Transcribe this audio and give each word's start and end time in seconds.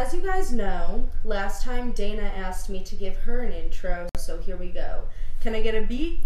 as 0.00 0.14
you 0.14 0.20
guys 0.22 0.50
know, 0.50 1.06
last 1.24 1.62
time 1.62 1.92
Dana 1.92 2.22
asked 2.22 2.70
me 2.70 2.82
to 2.84 2.94
give 2.94 3.18
her 3.18 3.40
an 3.40 3.52
intro, 3.52 4.08
so 4.16 4.38
here 4.38 4.56
we 4.56 4.68
go. 4.68 5.02
Can 5.42 5.54
I 5.54 5.60
get 5.60 5.74
a 5.74 5.82
beat? 5.82 6.20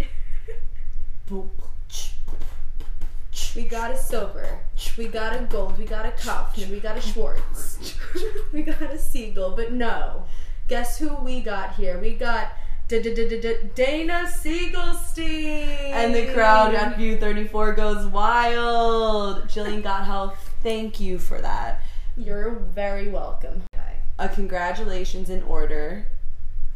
We 3.57 3.65
got 3.65 3.91
a 3.91 3.99
silver, 3.99 4.61
we 4.97 5.09
got 5.09 5.35
a 5.35 5.43
gold, 5.47 5.77
we 5.77 5.87
got 5.87 6.07
a 6.07 6.13
Kaufman, 6.13 6.71
we 6.71 6.79
got 6.79 6.97
a 6.97 7.01
Schwartz, 7.01 7.97
we 8.53 8.63
got 8.63 8.81
a 8.81 8.99
seagull. 8.99 9.57
but 9.57 9.73
no. 9.73 10.25
Guess 10.69 10.99
who 11.01 11.13
we 11.17 11.41
got 11.41 11.75
here? 11.75 11.99
We 11.99 12.15
got 12.15 12.53
Dana 12.87 14.31
Siegelstein! 14.31 15.91
And 15.93 16.15
the 16.15 16.33
crowd 16.33 16.77
at 16.77 16.97
View 16.97 17.19
34 17.19 17.73
goes 17.73 18.07
wild. 18.07 19.49
Jillian 19.49 19.83
Got 19.83 20.07
Health, 20.07 20.53
thank 20.63 21.01
you 21.01 21.19
for 21.19 21.41
that. 21.41 21.84
You're 22.17 22.51
very 22.51 23.09
welcome. 23.09 23.63
A 24.19 24.29
congratulations 24.29 25.29
in 25.31 25.43
order 25.43 26.07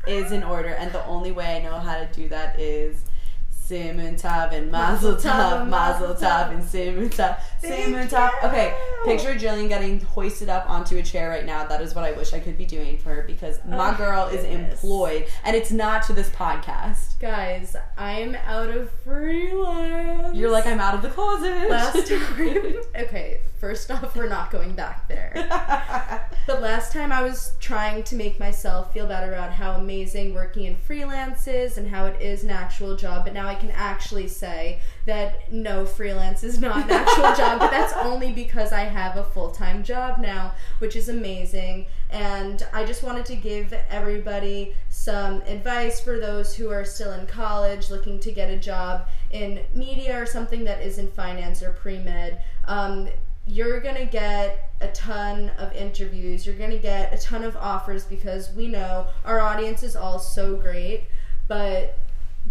is 0.06 0.32
in 0.32 0.42
order, 0.42 0.68
and 0.70 0.90
the 0.92 1.04
only 1.06 1.30
way 1.30 1.56
I 1.56 1.62
know 1.62 1.78
how 1.78 1.98
to 1.98 2.08
do 2.12 2.28
that 2.30 2.58
is 2.58 3.04
Siman 3.52 4.20
Tov 4.20 4.52
and 4.52 4.72
Mazel 4.72 5.14
Tov, 5.14 5.68
Mazel 5.68 6.14
Tov, 6.14 6.50
and 6.50 6.62
Siman 6.62 7.10
Tov, 7.14 7.38
Siman 7.62 8.08
Tov. 8.08 8.30
Okay, 8.42 8.74
picture 9.04 9.34
Jillian 9.34 9.68
getting 9.68 10.00
hoisted 10.00 10.48
up 10.48 10.68
onto 10.68 10.96
a 10.96 11.02
chair 11.02 11.28
right 11.28 11.44
now. 11.46 11.64
That 11.66 11.80
is 11.82 11.94
what 11.94 12.02
I 12.04 12.12
wish 12.12 12.32
I 12.32 12.40
could 12.40 12.58
be 12.58 12.64
doing 12.64 12.98
for 12.98 13.14
her 13.14 13.22
because 13.22 13.60
my 13.64 13.94
Oh, 13.94 13.96
girl 13.96 14.26
is 14.26 14.42
employed, 14.44 15.26
and 15.44 15.54
it's 15.54 15.70
not 15.70 16.02
to 16.04 16.12
this 16.14 16.30
podcast. 16.30 17.17
Guys, 17.20 17.74
I'm 17.96 18.36
out 18.36 18.70
of 18.70 18.92
freelance. 19.02 20.36
You're 20.36 20.52
like, 20.52 20.66
I'm 20.66 20.78
out 20.78 20.94
of 20.94 21.02
the 21.02 21.08
closet. 21.08 21.68
Last 21.68 22.06
time. 22.08 22.76
okay, 22.94 23.40
first 23.58 23.90
off, 23.90 24.14
we're 24.14 24.28
not 24.28 24.52
going 24.52 24.74
back 24.74 25.08
there. 25.08 25.32
But 26.48 26.62
last 26.62 26.94
time 26.94 27.12
I 27.12 27.22
was 27.22 27.52
trying 27.60 28.04
to 28.04 28.16
make 28.16 28.40
myself 28.40 28.94
feel 28.94 29.06
better 29.06 29.34
about 29.34 29.52
how 29.52 29.72
amazing 29.72 30.32
working 30.32 30.64
in 30.64 30.76
freelance 30.76 31.46
is 31.46 31.76
and 31.76 31.86
how 31.86 32.06
it 32.06 32.22
is 32.22 32.42
an 32.42 32.48
actual 32.48 32.96
job, 32.96 33.26
but 33.26 33.34
now 33.34 33.46
I 33.46 33.54
can 33.54 33.70
actually 33.72 34.28
say 34.28 34.80
that 35.04 35.52
no, 35.52 35.84
freelance 35.84 36.42
is 36.42 36.58
not 36.58 36.84
an 36.84 36.90
actual 36.90 37.34
job, 37.36 37.58
but 37.58 37.70
that's 37.70 37.92
only 37.92 38.32
because 38.32 38.72
I 38.72 38.84
have 38.84 39.18
a 39.18 39.24
full 39.24 39.50
time 39.50 39.84
job 39.84 40.20
now, 40.20 40.54
which 40.78 40.96
is 40.96 41.10
amazing. 41.10 41.84
And 42.10 42.66
I 42.72 42.84
just 42.84 43.02
wanted 43.02 43.26
to 43.26 43.36
give 43.36 43.72
everybody 43.90 44.74
some 44.88 45.42
advice 45.42 46.00
for 46.00 46.18
those 46.18 46.54
who 46.54 46.70
are 46.70 46.84
still 46.84 47.12
in 47.12 47.26
college 47.26 47.90
looking 47.90 48.18
to 48.20 48.32
get 48.32 48.50
a 48.50 48.56
job 48.56 49.08
in 49.30 49.60
media 49.74 50.20
or 50.20 50.24
something 50.24 50.64
that 50.64 50.82
isn't 50.82 51.14
finance 51.14 51.62
or 51.62 51.72
pre 51.72 51.98
med. 51.98 52.42
Um, 52.66 53.08
you're 53.46 53.80
gonna 53.80 54.06
get 54.06 54.72
a 54.80 54.88
ton 54.88 55.50
of 55.58 55.72
interviews, 55.72 56.46
you're 56.46 56.56
gonna 56.56 56.78
get 56.78 57.12
a 57.12 57.18
ton 57.18 57.44
of 57.44 57.56
offers 57.56 58.04
because 58.04 58.52
we 58.54 58.68
know 58.68 59.06
our 59.24 59.40
audience 59.40 59.82
is 59.82 59.96
all 59.96 60.18
so 60.18 60.56
great, 60.56 61.04
but 61.46 61.98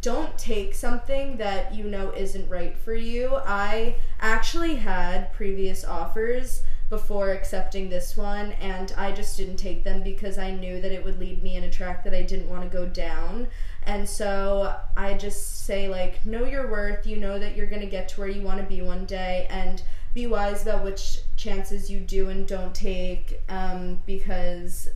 don't 0.02 0.38
take 0.38 0.76
something 0.76 1.38
that 1.38 1.74
you 1.74 1.84
know 1.84 2.12
isn't 2.12 2.48
right 2.50 2.78
for 2.78 2.94
you. 2.94 3.36
I 3.46 3.96
actually 4.20 4.76
had 4.76 5.34
previous 5.34 5.84
offers 5.84 6.64
before 6.90 7.32
accepting 7.32 7.90
this 7.90 8.16
one, 8.16 8.54
and 8.54 8.94
I 8.98 9.12
just 9.12 9.36
didn't 9.36 9.58
take 9.58 9.84
them 9.84 10.04
because 10.04 10.38
I 10.38 10.52
knew 10.52 10.80
that 10.82 10.92
it 10.92 11.04
would 11.04 11.20
lead 11.20 11.44
me 11.44 11.56
in 11.56 11.64
a 11.64 11.70
track 11.70 12.04
that 12.06 12.14
I 12.14 12.22
didn't 12.24 12.50
want 12.50 12.64
to 12.64 12.70
go 12.70 12.86
down. 12.86 13.48
And 13.86 14.08
so 14.08 14.76
I 14.96 15.14
just 15.16 15.66
say, 15.66 15.90
like, 15.90 16.26
know 16.26 16.46
your 16.46 16.70
worth. 16.70 17.06
You 17.06 17.18
know 17.18 17.40
that 17.40 17.56
you're 17.56 17.68
going 17.68 17.82
to 17.82 17.88
get 17.88 18.10
to 18.10 18.22
where 18.22 18.30
you 18.30 18.42
want 18.42 18.60
to 18.60 18.66
be 18.66 18.82
one 18.82 19.06
day, 19.06 19.48
and 19.50 19.82
be 20.14 20.28
wise 20.28 20.64
about 20.64 20.84
which 20.84 21.20
chances 21.36 21.92
you 21.92 22.00
do 22.00 22.30
and 22.30 22.48
don't 22.48 22.74
take 22.74 23.42
um, 23.50 24.00
because 24.06 24.90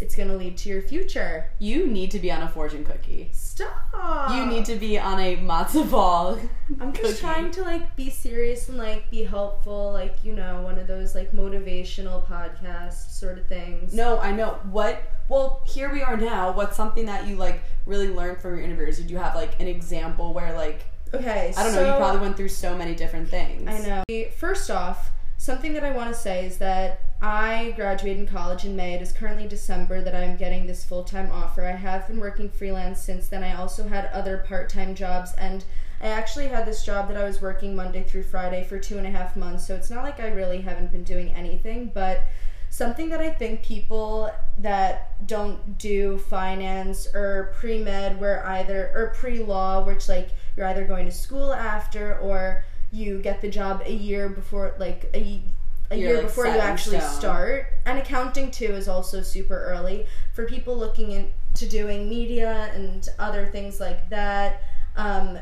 it's 0.00 0.14
going 0.16 0.28
to 0.28 0.36
lead 0.36 0.56
to 0.58 0.68
your 0.68 0.82
future. 0.82 1.50
you 1.58 1.86
need 1.86 2.10
to 2.10 2.18
be 2.18 2.30
on 2.30 2.42
a 2.42 2.48
fortune 2.48 2.84
cookie. 2.84 3.30
Stop. 3.32 4.30
You 4.34 4.44
need 4.46 4.64
to 4.64 4.74
be 4.76 4.98
on 4.98 5.20
a 5.20 5.36
matzo 5.36 5.88
ball. 5.88 6.38
I'm 6.80 6.92
just 6.92 7.04
cookie. 7.04 7.20
trying 7.20 7.50
to 7.52 7.62
like 7.62 7.94
be 7.96 8.10
serious 8.10 8.68
and 8.68 8.76
like 8.76 9.10
be 9.10 9.22
helpful, 9.24 9.92
like 9.92 10.16
you 10.24 10.34
know, 10.34 10.62
one 10.62 10.78
of 10.78 10.86
those 10.86 11.14
like 11.14 11.32
motivational 11.32 12.26
podcast 12.26 13.10
sort 13.10 13.38
of 13.38 13.46
things. 13.46 13.94
No, 13.94 14.18
I 14.18 14.32
know. 14.32 14.58
What? 14.70 15.02
Well, 15.28 15.62
here 15.66 15.92
we 15.92 16.02
are 16.02 16.16
now. 16.16 16.52
What's 16.52 16.76
something 16.76 17.06
that 17.06 17.26
you 17.26 17.36
like 17.36 17.62
really 17.86 18.08
learned 18.08 18.38
from 18.38 18.56
your 18.56 18.64
interviews? 18.64 18.98
Did 18.98 19.10
you 19.10 19.18
have 19.18 19.34
like 19.34 19.60
an 19.60 19.68
example 19.68 20.34
where 20.34 20.52
like 20.54 20.84
Okay, 21.14 21.54
I 21.56 21.62
don't 21.62 21.74
know, 21.74 21.86
you 21.86 21.96
probably 21.96 22.20
went 22.20 22.36
through 22.36 22.48
so 22.48 22.76
many 22.76 22.94
different 22.94 23.28
things. 23.28 23.68
I 23.68 23.78
know. 23.78 24.26
First 24.36 24.68
off, 24.70 25.12
something 25.36 25.72
that 25.74 25.84
I 25.84 25.92
want 25.92 26.12
to 26.12 26.20
say 26.20 26.46
is 26.46 26.58
that 26.58 27.00
I 27.26 27.72
graduated 27.74 28.28
college 28.28 28.66
in 28.66 28.76
May. 28.76 28.92
It 28.92 29.00
is 29.00 29.10
currently 29.10 29.48
December 29.48 30.02
that 30.02 30.14
I'm 30.14 30.36
getting 30.36 30.66
this 30.66 30.84
full 30.84 31.04
time 31.04 31.30
offer. 31.32 31.64
I 31.64 31.70
have 31.70 32.06
been 32.06 32.20
working 32.20 32.50
freelance 32.50 33.00
since 33.00 33.28
then. 33.28 33.42
I 33.42 33.54
also 33.54 33.88
had 33.88 34.10
other 34.12 34.44
part 34.46 34.68
time 34.68 34.94
jobs, 34.94 35.32
and 35.38 35.64
I 36.02 36.08
actually 36.08 36.48
had 36.48 36.66
this 36.66 36.84
job 36.84 37.08
that 37.08 37.16
I 37.16 37.24
was 37.24 37.40
working 37.40 37.74
Monday 37.74 38.02
through 38.02 38.24
Friday 38.24 38.62
for 38.62 38.78
two 38.78 38.98
and 38.98 39.06
a 39.06 39.10
half 39.10 39.36
months. 39.36 39.66
So 39.66 39.74
it's 39.74 39.88
not 39.88 40.04
like 40.04 40.20
I 40.20 40.28
really 40.28 40.60
haven't 40.60 40.92
been 40.92 41.02
doing 41.02 41.30
anything, 41.30 41.90
but 41.94 42.24
something 42.68 43.08
that 43.08 43.20
I 43.20 43.30
think 43.30 43.62
people 43.62 44.30
that 44.58 45.26
don't 45.26 45.78
do 45.78 46.18
finance 46.18 47.08
or 47.14 47.54
pre 47.54 47.82
med, 47.82 48.20
where 48.20 48.46
either 48.48 48.92
or 48.94 49.14
pre 49.16 49.38
law, 49.42 49.82
which 49.82 50.10
like 50.10 50.28
you're 50.58 50.66
either 50.66 50.84
going 50.84 51.06
to 51.06 51.12
school 51.12 51.54
after 51.54 52.18
or 52.18 52.66
you 52.92 53.18
get 53.22 53.40
the 53.40 53.48
job 53.48 53.82
a 53.86 53.94
year 53.94 54.28
before, 54.28 54.74
like 54.78 55.08
a, 55.14 55.40
a 55.90 55.96
You're, 55.96 56.08
year 56.08 56.16
like, 56.18 56.26
before 56.26 56.46
you 56.46 56.52
actually 56.58 57.00
stone. 57.00 57.12
start. 57.12 57.66
And 57.86 57.98
accounting 57.98 58.50
too 58.50 58.72
is 58.74 58.88
also 58.88 59.22
super 59.22 59.62
early 59.64 60.06
for 60.32 60.46
people 60.46 60.76
looking 60.76 61.12
into 61.12 61.66
doing 61.68 62.08
media 62.08 62.70
and 62.74 63.08
other 63.18 63.46
things 63.46 63.80
like 63.80 64.08
that. 64.10 64.62
Um, 64.96 65.38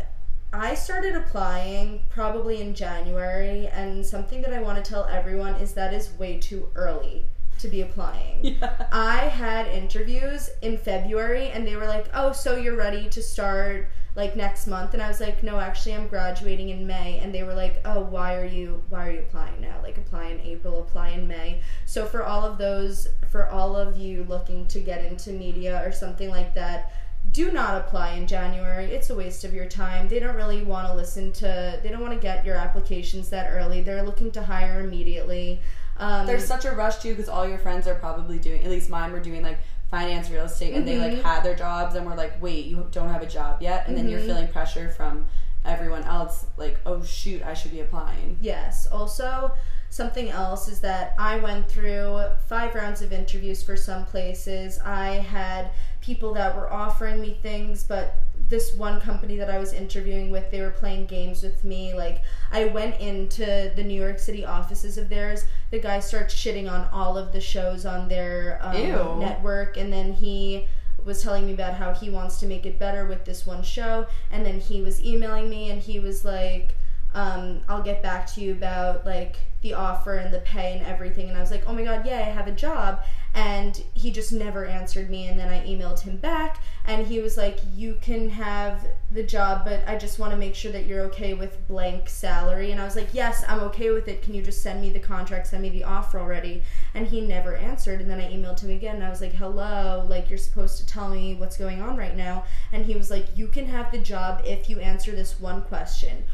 I 0.53 0.75
started 0.75 1.15
applying 1.17 2.03
probably 2.11 2.61
in 2.61 2.75
January, 2.75 3.69
and 3.69 4.05
something 4.05 4.43
that 4.43 4.53
I 4.53 4.61
want 4.61 4.83
to 4.83 4.89
tell 4.89 5.07
everyone 5.07 5.55
is 5.55 5.73
that 5.75 5.95
is 5.95 6.11
way 6.19 6.39
too 6.39 6.69
early 6.75 7.25
to 7.59 7.69
be 7.69 7.81
applying. 7.81 8.41
Yeah. 8.61 8.87
I 8.93 9.29
had 9.29 9.67
interviews 9.69 10.51
in 10.61 10.77
February, 10.77 11.49
and 11.49 11.67
they 11.67 11.77
were 11.77 11.87
like, 11.87 12.07
"Oh, 12.13 12.33
so 12.33 12.57
you're 12.57 12.77
ready 12.77 13.09
to 13.09 13.23
start 13.23 13.89
like 14.15 14.37
next 14.37 14.67
month?" 14.67 14.95
And 14.95 15.03
I 15.03 15.09
was 15.09 15.21
like, 15.21 15.43
"No, 15.43 15.59
actually, 15.61 15.95
I'm 15.95 16.09
graduating 16.09 16.69
in 16.71 16.87
May." 16.87 17.19
And 17.19 17.35
they 17.35 17.43
were 17.43 17.55
like, 17.55 17.81
"Oh, 17.85 18.01
why 18.01 18.37
are 18.37 18.45
you 18.45 18.83
why 18.89 19.09
are 19.09 19.13
you 19.13 19.21
applying 19.21 19.61
now? 19.61 19.77
Like, 19.83 19.99
apply 19.99 20.27
in 20.27 20.41
April, 20.41 20.81
apply 20.81 21.11
in 21.11 21.29
May." 21.29 21.61
So 21.87 22.07
for 22.07 22.25
all 22.25 22.45
of 22.45 22.59
those, 22.59 23.09
for 23.31 23.49
all 23.49 23.77
of 23.77 23.97
you 23.97 24.25
looking 24.29 24.67
to 24.69 24.81
get 24.81 25.05
into 25.05 25.31
media 25.31 25.83
or 25.87 25.93
something 25.93 26.31
like 26.31 26.55
that, 26.55 26.93
do 27.31 27.51
not 27.51 27.81
apply 27.81 28.15
in 28.15 28.27
January. 28.27 28.87
It's 28.87 29.11
a 29.11 29.15
waste 29.15 29.45
of 29.45 29.55
your 29.55 29.67
time. 29.67 30.09
They 30.09 30.19
don't 30.19 30.37
really 30.37 30.63
want 30.63 30.89
to 30.89 30.95
listen 30.95 31.33
to, 31.33 31.81
they 31.83 31.89
don't 31.89 32.01
want 32.01 32.13
to 32.15 32.21
get 32.21 32.45
your 32.45 32.57
applications 32.57 33.31
that 33.31 33.51
early. 33.51 33.81
They're 33.81 34.03
looking 34.03 34.31
to 34.33 34.43
hire 34.43 34.81
immediately. 34.81 35.61
Um, 35.99 36.27
There's 36.27 36.47
such 36.47 36.65
a 36.65 36.73
rush 36.73 36.99
too 36.99 37.11
because 37.11 37.29
all 37.29 37.47
your 37.47 37.59
friends 37.59 37.87
are 37.87 37.95
probably 37.95 38.39
doing. 38.39 38.65
At 38.65 38.71
least 38.71 38.91
mine 38.91 39.13
were 39.13 39.21
doing 39.21 39.43
like 39.43 39.59
finance, 39.93 40.31
real 40.31 40.47
estate, 40.47 40.73
and 40.73 40.89
they 40.89 40.97
like 40.99 41.13
Mhm. 41.13 41.23
had 41.23 41.43
their 41.45 41.55
jobs 41.55 41.95
and 41.95 42.07
were 42.07 42.15
like, 42.17 42.41
"Wait, 42.43 42.65
you 42.65 42.89
don't 42.91 43.11
have 43.11 43.23
a 43.23 43.27
job 43.27 43.61
yet," 43.61 43.87
and 43.87 43.97
then 43.97 44.09
you're 44.09 44.21
Mhm. 44.21 44.27
feeling 44.27 44.49
pressure 44.49 44.89
from 44.89 45.27
everyone 45.67 46.03
else. 46.05 46.47
Like, 46.57 46.81
"Oh 46.87 47.05
shoot, 47.05 47.43
I 47.43 47.53
should 47.53 47.73
be 47.73 47.81
applying." 47.81 48.39
Yes. 48.41 48.89
Also, 48.91 49.53
something 49.91 50.31
else 50.31 50.67
is 50.67 50.81
that 50.81 51.15
I 51.19 51.37
went 51.37 51.69
through 51.69 52.23
five 52.49 52.75
rounds 52.75 53.03
of 53.03 53.13
interviews 53.13 53.63
for 53.63 53.77
some 53.77 54.07
places. 54.07 54.81
I 54.83 55.17
had 55.17 55.69
people 56.01 56.33
that 56.35 56.57
were 56.57 56.73
offering 56.73 57.21
me 57.21 57.39
things, 57.43 57.83
but 57.85 58.15
this 58.49 58.75
one 58.75 58.99
company 58.99 59.37
that 59.37 59.51
I 59.51 59.59
was 59.59 59.75
interviewing 59.75 60.31
with, 60.31 60.51
they 60.51 60.63
were 60.63 60.71
playing 60.71 61.05
games 61.07 61.43
with 61.43 61.65
me. 61.65 61.93
Like, 61.93 62.23
I 62.51 62.65
went 62.65 62.99
into 62.99 63.71
the 63.77 63.85
New 63.85 64.01
York 64.01 64.19
City 64.19 64.45
offices 64.45 64.97
of 64.97 65.11
theirs. 65.11 65.45
The 65.73 65.81
guy 65.81 65.99
starts 65.99 66.35
shitting 66.35 66.71
on 66.71 66.89
all 66.93 67.19
of 67.19 67.33
the 67.33 67.41
shows 67.41 67.85
on 67.85 68.09
their 68.09 68.61
um, 68.63 69.19
network, 69.19 69.77
and 69.77 69.93
then 69.93 70.13
he 70.13 70.69
was 71.05 71.23
telling 71.23 71.47
me 71.47 71.53
about 71.53 71.75
how 71.75 71.93
he 71.93 72.11
wants 72.11 72.39
to 72.41 72.47
make 72.47 72.67
it 72.67 72.79
better 72.79 73.07
with 73.07 73.25
this 73.25 73.47
one 73.47 73.63
show 73.63 74.07
and 74.31 74.45
then 74.47 74.61
he 74.61 74.83
was 74.83 75.05
emailing 75.05 75.51
me 75.51 75.71
and 75.71 75.83
he 75.83 75.99
was 75.99 76.25
like 76.25 76.77
um, 77.15 77.61
i'll 77.69 77.83
get 77.83 78.03
back 78.03 78.27
to 78.27 78.41
you 78.41 78.53
about 78.53 79.05
like 79.05 79.37
the 79.63 79.75
offer 79.75 80.15
and 80.15 80.35
the 80.35 80.41
pay 80.41 80.77
and 80.77 80.87
everything. 80.87 81.29
And 81.29 81.39
i 81.39 81.41
was 81.41 81.51
like 81.51 81.65
oh 81.67 81.73
my 81.73 81.85
god 81.85 82.05
yeah 82.05 82.19
i 82.19 82.31
have 82.31 82.49
a 82.49 82.53
job. 82.53 83.01
And 83.35 83.83
he 83.95 84.11
just 84.11 84.31
never 84.31 84.67
answered 84.67 85.09
me. 85.09 85.29
And 85.29 85.39
then 85.41 85.49
i 85.49 85.65
emailed 85.67 86.01
him 86.01 86.17
back. 86.17 86.61
And 86.85 87.07
he 87.07 87.21
was 87.21 87.37
like 87.37 87.61
you 87.73 87.97
can 88.03 88.29
have 88.29 88.87
the 89.13 89.23
job 89.23 89.65
but 89.65 89.87
i 89.89 89.97
just 89.97 90.19
want 90.19 90.33
to 90.33 90.37
make 90.37 90.55
sure 90.55 90.73
that 90.73 90.87
you're 90.87 91.03
okay 91.03 91.33
with 91.33 91.67
blank 91.69 92.09
salary. 92.09 92.73
And 92.73 92.81
i 92.81 92.85
was 92.85 92.97
like 92.97 93.09
yes 93.13 93.45
i'm 93.49 93.61
okay 93.61 93.91
with 93.91 94.09
it. 94.09 94.23
Can 94.23 94.35
you 94.35 94.43
just 94.43 94.63
send 94.63 94.83
me 94.83 94.91
the 94.91 95.01
contract? 95.01 95.47
Send 95.47 95.63
me 95.63 95.71
the 95.71 95.85
offer 95.85 96.19
already? 96.19 96.63
And 96.95 97.07
he 97.07 97.21
never 97.21 97.55
answered. 97.55 98.01
And 98.01 98.11
then 98.11 98.21
i 98.21 98.31
emailed 98.31 98.61
him 98.61 98.71
again. 98.71 98.97
And 98.97 99.05
i 99.05 99.11
was 99.11 99.21
like 99.21 99.33
hello 99.33 100.05
like 100.09 100.29
you're 100.29 100.39
supposed 100.39 100.79
to 100.79 100.87
tell 100.87 101.09
me 101.09 101.35
what's 101.35 101.57
going 101.57 101.81
on 101.81 101.97
right 101.97 102.17
now. 102.17 102.45
And 102.73 102.85
he 102.85 102.97
was 102.97 103.11
like 103.11 103.27
you 103.37 103.47
can 103.47 103.67
have 103.67 103.93
the 103.93 103.99
job 103.99 104.43
if 104.45 104.69
you 104.69 104.81
answer 104.81 105.13
this 105.13 105.39
one 105.39 105.63
question 105.63 106.25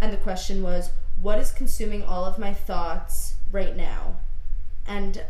and 0.00 0.12
the 0.12 0.16
question 0.16 0.62
was 0.62 0.90
what 1.20 1.38
is 1.38 1.50
consuming 1.50 2.02
all 2.02 2.24
of 2.24 2.38
my 2.38 2.52
thoughts 2.54 3.34
right 3.50 3.76
now 3.76 4.16
and 4.86 5.22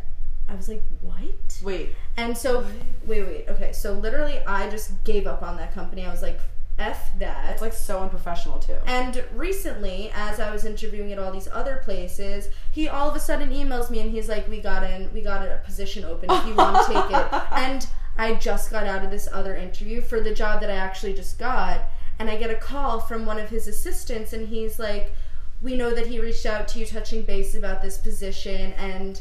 I 0.49 0.55
was 0.55 0.69
like, 0.69 0.83
what? 1.03 1.61
Wait. 1.63 1.95
And 2.17 2.37
so, 2.37 2.65
wait, 3.05 3.27
wait, 3.27 3.49
okay. 3.49 3.73
So 3.73 3.93
literally, 3.93 4.41
I 4.47 4.71
just 4.71 5.05
gave 5.05 5.27
up 5.27 5.43
on 5.43 5.59
that 5.59 5.75
company. 5.75 6.07
I 6.07 6.11
was 6.11 6.23
like, 6.23 6.41
f 6.79 7.11
that. 7.19 7.53
It's 7.53 7.63
like 7.63 7.73
so 7.73 8.01
unprofessional 8.01 8.59
too. 8.61 8.77
And 8.87 9.25
recently, 9.35 10.11
as 10.15 10.41
I 10.41 10.51
was 10.53 10.65
interviewing 10.65 11.13
at 11.13 11.19
all 11.19 11.33
these 11.33 11.49
other 11.53 11.83
places, 11.85 12.49
he 12.71 12.89
all 12.89 13.11
of 13.11 13.17
a 13.17 13.21
sudden 13.21 13.51
emails 13.51 13.91
me 13.91 13.99
and 14.01 14.11
he's 14.11 14.29
like, 14.29 14.49
"We 14.49 14.61
got 14.61 14.85
in, 14.85 15.13
we 15.13 15.21
got 15.21 15.45
a 15.45 15.61
position 15.65 16.05
open 16.05 16.31
if 16.31 16.47
you 16.47 16.55
want 16.55 16.87
to 16.87 16.93
take 16.93 17.11
it." 17.11 17.43
And 17.53 17.87
I 18.17 18.35
just 18.35 18.71
got 18.71 18.87
out 18.87 19.05
of 19.05 19.11
this 19.11 19.29
other 19.33 19.57
interview 19.57 20.01
for 20.01 20.21
the 20.21 20.35
job 20.35 20.61
that 20.61 20.71
I 20.71 20.75
actually 20.75 21.15
just 21.15 21.39
got, 21.39 21.83
and 22.19 22.29
I 22.29 22.37
get 22.37 22.51
a 22.51 22.57
call 22.57 23.01
from 23.01 23.27
one 23.27 23.39
of 23.39 23.51
his 23.51 23.69
assistants, 23.69 24.33
and 24.33 24.49
he's 24.49 24.79
like, 24.79 25.15
"We 25.63 25.77
know 25.77 25.95
that 25.95 26.07
he 26.07 26.21
reached 26.21 26.47
out 26.47 26.69
to 26.69 26.79
you, 26.79 26.87
touching 26.87 27.23
base 27.23 27.55
about 27.55 27.83
this 27.83 27.99
position, 27.99 28.73
and 28.75 29.21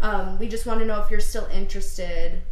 um, 0.00 0.38
we 0.38 0.48
just 0.48 0.66
want 0.66 0.80
to 0.80 0.86
know 0.86 1.00
if 1.00 1.10
you're 1.10 1.20
still 1.20 1.46
interested." 1.46 2.42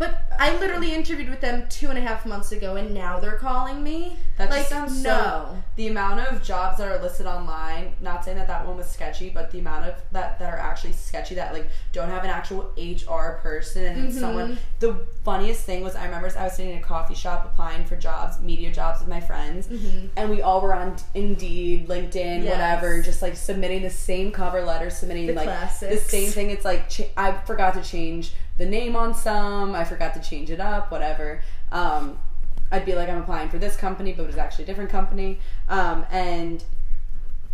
But 0.00 0.32
I 0.38 0.56
literally 0.58 0.94
interviewed 0.94 1.28
with 1.28 1.42
them 1.42 1.66
two 1.68 1.90
and 1.90 1.98
a 1.98 2.00
half 2.00 2.24
months 2.24 2.52
ago, 2.52 2.76
and 2.76 2.94
now 2.94 3.20
they're 3.20 3.36
calling 3.36 3.84
me. 3.84 4.16
That 4.38 4.48
like, 4.48 4.64
sounds 4.66 5.02
no. 5.02 5.10
so. 5.50 5.56
The 5.76 5.88
amount 5.88 6.20
of 6.20 6.42
jobs 6.42 6.78
that 6.78 6.88
are 6.90 6.98
listed 7.02 7.26
online. 7.26 7.92
Not 8.00 8.24
saying 8.24 8.38
that 8.38 8.46
that 8.48 8.66
one 8.66 8.78
was 8.78 8.86
sketchy, 8.90 9.28
but 9.28 9.50
the 9.50 9.58
amount 9.58 9.84
of 9.84 9.94
that 10.12 10.38
that 10.38 10.50
are 10.54 10.56
actually 10.58 10.92
sketchy 10.94 11.34
that 11.34 11.52
like 11.52 11.68
don't 11.92 12.08
have 12.08 12.24
an 12.24 12.30
actual 12.30 12.72
HR 12.78 13.38
person 13.42 13.84
and 13.84 14.10
Mhm. 14.10 14.18
someone. 14.20 14.58
The 14.78 15.04
funniest 15.22 15.64
thing 15.64 15.82
was 15.84 15.94
I 15.94 16.06
remember 16.06 16.32
I 16.34 16.44
was 16.44 16.54
sitting 16.54 16.72
in 16.72 16.78
a 16.78 16.82
coffee 16.82 17.14
shop 17.14 17.44
applying 17.52 17.84
for 17.84 17.96
jobs, 17.96 18.40
media 18.40 18.72
jobs 18.72 19.00
with 19.00 19.08
my 19.10 19.20
friends, 19.20 19.66
Mhm. 19.68 20.08
and 20.16 20.30
we 20.30 20.40
all 20.40 20.62
were 20.62 20.72
on 20.74 20.96
Indeed, 21.12 21.88
LinkedIn, 21.88 22.44
Yes. 22.44 22.50
whatever, 22.50 23.02
just 23.02 23.20
like 23.20 23.36
submitting 23.36 23.82
the 23.82 23.90
same 23.90 24.32
cover 24.32 24.62
letter, 24.62 24.88
submitting 24.88 25.26
The 25.26 25.34
like 25.34 25.44
classics. 25.44 26.04
the 26.04 26.08
same 26.10 26.30
thing. 26.30 26.48
It's 26.50 26.64
like 26.64 26.88
ch- 26.88 27.10
I 27.18 27.32
forgot 27.44 27.74
to 27.74 27.82
change 27.82 28.32
the 28.60 28.66
name 28.66 28.94
on 28.94 29.14
some. 29.14 29.74
I 29.74 29.84
forgot 29.84 30.12
to 30.14 30.20
change 30.20 30.50
it 30.50 30.60
up. 30.60 30.90
Whatever. 30.92 31.42
Um, 31.72 32.18
I'd 32.70 32.84
be 32.84 32.94
like, 32.94 33.08
I'm 33.08 33.16
applying 33.18 33.48
for 33.48 33.58
this 33.58 33.74
company, 33.76 34.12
but 34.12 34.22
it 34.24 34.26
was 34.26 34.36
actually 34.36 34.64
a 34.64 34.66
different 34.68 34.90
company. 34.90 35.40
Um, 35.68 36.04
and 36.12 36.62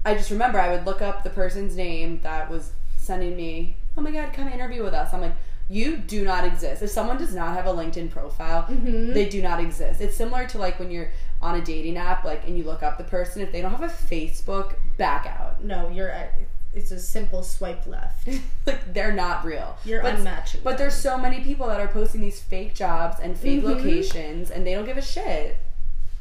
I 0.05 0.15
just 0.15 0.31
remember 0.31 0.59
I 0.61 0.71
would 0.73 0.85
look 0.85 1.01
up 1.01 1.23
the 1.23 1.31
person's 1.31 1.77
name 1.77 2.21
that 2.23 2.51
was 2.51 2.73
sending 2.99 3.37
me, 3.37 3.77
oh 3.97 4.01
my 4.03 4.11
god, 4.11 4.33
come 4.35 4.49
interview 4.49 4.83
with 4.83 4.95
us. 4.95 5.15
I'm 5.15 5.21
like, 5.21 5.37
you 5.69 5.97
do 5.97 6.25
not 6.25 6.45
exist. 6.45 6.83
If 6.83 6.91
someone 6.91 7.17
does 7.19 7.35
not 7.35 7.55
have 7.55 7.67
a 7.67 7.73
LinkedIn 7.73 8.11
profile, 8.11 8.65
Mhm. 8.65 9.15
they 9.15 9.29
do 9.29 9.41
not 9.41 9.59
exist. 9.61 10.01
It's 10.01 10.17
similar 10.17 10.47
to 10.49 10.59
like 10.59 10.79
when 10.79 10.91
you're 10.91 11.11
on 11.41 11.55
a 11.55 11.65
dating 11.65 11.97
app, 11.97 12.25
like, 12.25 12.47
and 12.47 12.57
you 12.59 12.65
look 12.65 12.83
up 12.83 12.99
the 12.99 13.05
person. 13.05 13.43
If 13.43 13.53
they 13.53 13.63
don't 13.63 13.71
have 13.71 13.83
a 13.83 13.89
Facebook, 13.89 14.75
back 14.97 15.27
out. 15.27 15.63
No, 15.65 15.89
you're 15.89 16.11
it's 16.77 16.91
a 16.91 17.01
simple 17.01 17.43
swipe 17.43 17.87
left. 17.87 18.29
like 18.67 18.93
they're 18.93 19.13
not 19.13 19.45
real. 19.45 19.77
You're 19.85 20.03
but, 20.03 20.17
unmatchable. 20.17 20.63
But 20.63 20.79
there's 20.79 20.95
so 20.95 21.17
many 21.19 21.41
people 21.41 21.67
that 21.69 21.81
are 21.81 21.89
posting 21.89 22.21
these 22.21 22.41
fake 22.41 22.75
jobs 22.75 23.19
and 23.21 23.37
fake 23.37 23.63
Mhm. 23.63 23.77
locations, 23.77 24.51
and 24.51 24.67
they 24.67 24.75
don't 24.75 24.85
give 24.87 24.99
a 24.99 25.03
shit. 25.03 25.57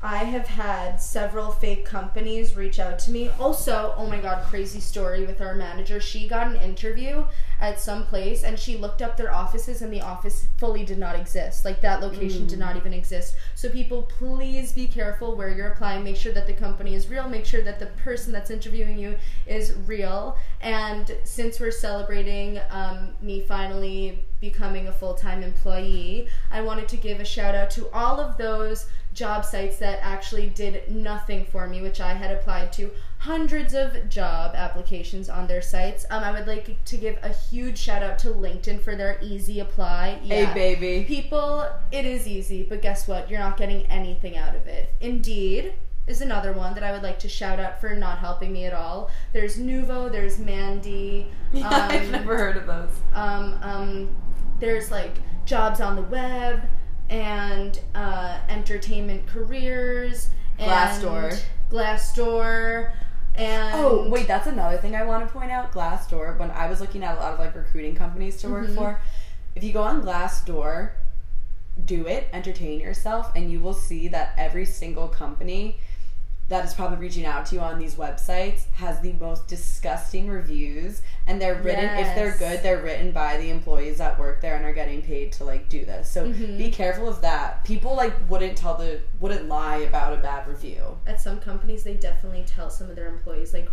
I 0.06 0.18
have 0.18 0.46
had 0.46 0.98
several 0.98 1.50
fake 1.50 1.84
companies 1.84 2.56
reach 2.56 2.78
out 2.78 3.00
to 3.00 3.12
me. 3.12 3.32
Also, 3.40 3.96
oh 3.98 4.06
my 4.06 4.20
god, 4.20 4.46
crazy 4.46 4.80
story 4.80 5.26
with 5.26 5.42
our 5.42 5.56
manager. 5.56 6.00
She 6.00 6.28
got 6.28 6.46
an 6.46 6.62
interview 6.62 7.26
at 7.60 7.82
some 7.82 8.06
place 8.06 8.44
and 8.44 8.60
she 8.60 8.78
looked 8.78 9.02
up 9.02 9.18
their 9.18 9.34
offices 9.34 9.82
and 9.82 9.92
the 9.92 10.02
office 10.02 10.48
fully 10.58 10.86
did 10.86 11.00
not 11.00 11.16
exist. 11.16 11.66
Like 11.66 11.82
that 11.82 12.02
location 12.02 12.46
did 12.46 12.60
not 12.60 12.76
even 12.76 12.94
exist. 12.94 13.36
So 13.56 13.68
people 13.68 14.04
please 14.04 14.72
be 14.74 14.86
careful 14.86 15.36
where 15.36 15.50
you're 15.50 15.70
applying. 15.70 16.04
Make 16.04 16.18
sure 16.18 16.34
that 16.34 16.46
the 16.46 16.54
company 16.54 16.94
is 16.94 17.08
real. 17.08 17.28
Make 17.28 17.48
sure 17.48 17.64
that 17.64 17.80
the 17.80 17.88
person 17.88 18.32
that's 18.32 18.52
interviewing 18.52 19.00
you 19.00 19.16
is 19.48 19.74
real. 19.88 20.38
And 20.62 21.18
since 21.24 21.60
we're 21.60 21.72
celebrating 21.72 22.60
um, 22.70 23.10
me 23.24 23.42
finally 23.42 24.24
becoming 24.40 24.88
a 24.88 24.92
full-time 24.92 25.42
employee, 25.42 26.28
I 26.52 26.62
wanted 26.62 26.88
to 26.90 26.98
give 26.98 27.20
a 27.20 27.26
shout 27.26 27.56
out 27.56 27.72
to 27.72 27.90
all 27.92 28.20
of 28.20 28.38
those 28.38 28.86
job 29.16 29.46
sites 29.46 29.78
that 29.78 30.00
actually 30.04 30.50
did 30.50 30.92
nothing 30.92 31.46
for 31.46 31.68
me, 31.68 31.82
which 31.82 32.02
I 32.02 32.14
had 32.14 32.32
applied 32.32 32.72
to 32.74 32.92
hundreds 33.20 33.74
of 33.74 34.10
job 34.10 34.54
applications 34.56 35.30
on 35.30 35.48
their 35.48 35.62
sites. 35.62 36.06
Um, 36.12 36.24
I 36.24 36.32
would 36.32 36.46
like 36.46 36.84
to 36.84 36.98
give 36.98 37.18
a 37.24 37.30
huge 37.30 37.78
shout 37.78 38.04
out 38.04 38.20
to 38.20 38.28
LinkedIn 38.28 38.82
for 38.82 38.96
their 38.96 39.18
easy 39.22 39.62
apply. 39.62 40.20
Hey, 40.24 40.54
baby. 40.54 41.06
People, 41.06 41.68
it 41.92 42.06
is 42.06 42.28
easy, 42.28 42.64
but 42.64 42.82
guess 42.82 43.08
what? 43.08 43.30
You're 43.30 43.40
not 43.40 43.58
getting 43.58 43.86
anything 43.88 44.38
out 44.38 44.54
of 44.54 44.68
it. 44.68 44.94
Indeed 45.00 45.74
is 46.08 46.22
another 46.22 46.54
one 46.54 46.76
that 46.76 46.84
I 46.84 46.92
would 46.92 47.02
like 47.02 47.18
to 47.20 47.30
shout 47.30 47.60
out 47.60 47.82
for 47.82 47.96
not 47.96 48.20
helping 48.20 48.52
me 48.54 48.66
at 48.66 48.74
all. 48.74 49.10
There's 49.34 49.58
Nuvo, 49.58 50.12
there's 50.12 50.38
Mandy. 50.38 51.28
Yeah, 51.54 51.70
I've 51.70 52.06
um, 52.06 52.12
never 52.12 52.38
heard 52.38 52.58
of 52.58 52.68
those. 52.68 52.90
um, 53.14 53.58
um, 53.62 54.16
there's 54.60 54.92
like 54.92 55.14
jobs 55.46 55.80
on 55.80 55.96
the 55.96 56.02
web 56.02 56.68
and 57.10 57.80
uh, 57.94 58.40
entertainment 58.50 59.28
careers 59.28 60.30
and 60.58 60.70
Glassdoor. 60.70 61.40
Glassdoor 61.72 62.92
and 63.36 63.74
Oh, 63.76 64.08
wait, 64.10 64.28
that's 64.28 64.48
another 64.48 64.78
thing 64.78 64.96
I 64.96 65.04
want 65.04 65.28
to 65.28 65.32
point 65.34 65.52
out. 65.52 65.72
Glassdoor, 65.74 66.38
when 66.40 66.52
I 66.52 66.68
was 66.68 66.80
looking 66.80 67.04
at 67.04 67.18
a 67.18 67.20
lot 67.20 67.34
of 67.34 67.40
like 67.40 67.56
recruiting 67.56 67.96
companies 67.96 68.38
to 68.42 68.50
work 68.50 68.68
Mhm. 68.68 68.76
for, 68.76 69.00
if 69.56 69.64
you 69.64 69.74
go 69.74 69.84
on 69.84 70.02
Glassdoor, 70.02 70.92
do 71.84 72.08
it, 72.08 72.28
entertain 72.32 72.80
yourself, 72.80 73.32
and 73.36 73.52
you 73.52 73.60
will 73.60 73.74
see 73.74 74.08
that 74.08 74.34
every 74.38 74.66
single 74.66 75.08
company 75.10 75.78
that 76.48 76.64
is 76.64 76.74
probably 76.76 76.98
reaching 76.98 77.26
out 77.26 77.46
to 77.48 77.56
you 77.56 77.62
on 77.62 77.80
these 77.80 77.96
websites 77.96 78.70
has 78.74 79.00
the 79.02 79.14
most 79.14 79.48
disgusting 79.48 80.30
reviews. 80.30 81.02
And 81.26 81.42
they're 81.42 81.56
written 81.56 81.86
if 81.98 82.14
they're 82.16 82.38
good 82.38 82.62
they're 82.62 82.84
written 82.84 83.12
by 83.12 83.38
the 83.38 83.50
employees 83.50 83.98
that 83.98 84.20
work 84.20 84.42
there 84.42 84.56
and 84.56 84.64
are 84.64 84.74
getting 84.74 85.02
paid 85.02 85.32
to 85.34 85.44
like 85.44 85.70
do 85.70 85.86
this. 85.86 86.08
So 86.08 86.28
Mhm. 86.28 86.58
be 86.58 86.70
careful 86.70 87.08
of 87.10 87.22
that. 87.22 87.64
People 87.64 87.96
like 87.96 88.14
wouldn't 88.30 88.58
tell 88.58 88.76
the 88.78 89.02
wouldn't 89.20 89.48
lie 89.48 89.78
about 89.78 90.14
a 90.14 90.18
bad 90.18 90.48
review. 90.48 90.98
At 91.08 91.20
some 91.20 91.40
companies, 91.40 91.84
they 91.84 91.96
definitely 91.96 92.44
tell 92.46 92.70
some 92.70 92.90
of 92.92 92.96
their 92.96 93.08
employees 93.08 93.52
like 93.54 93.68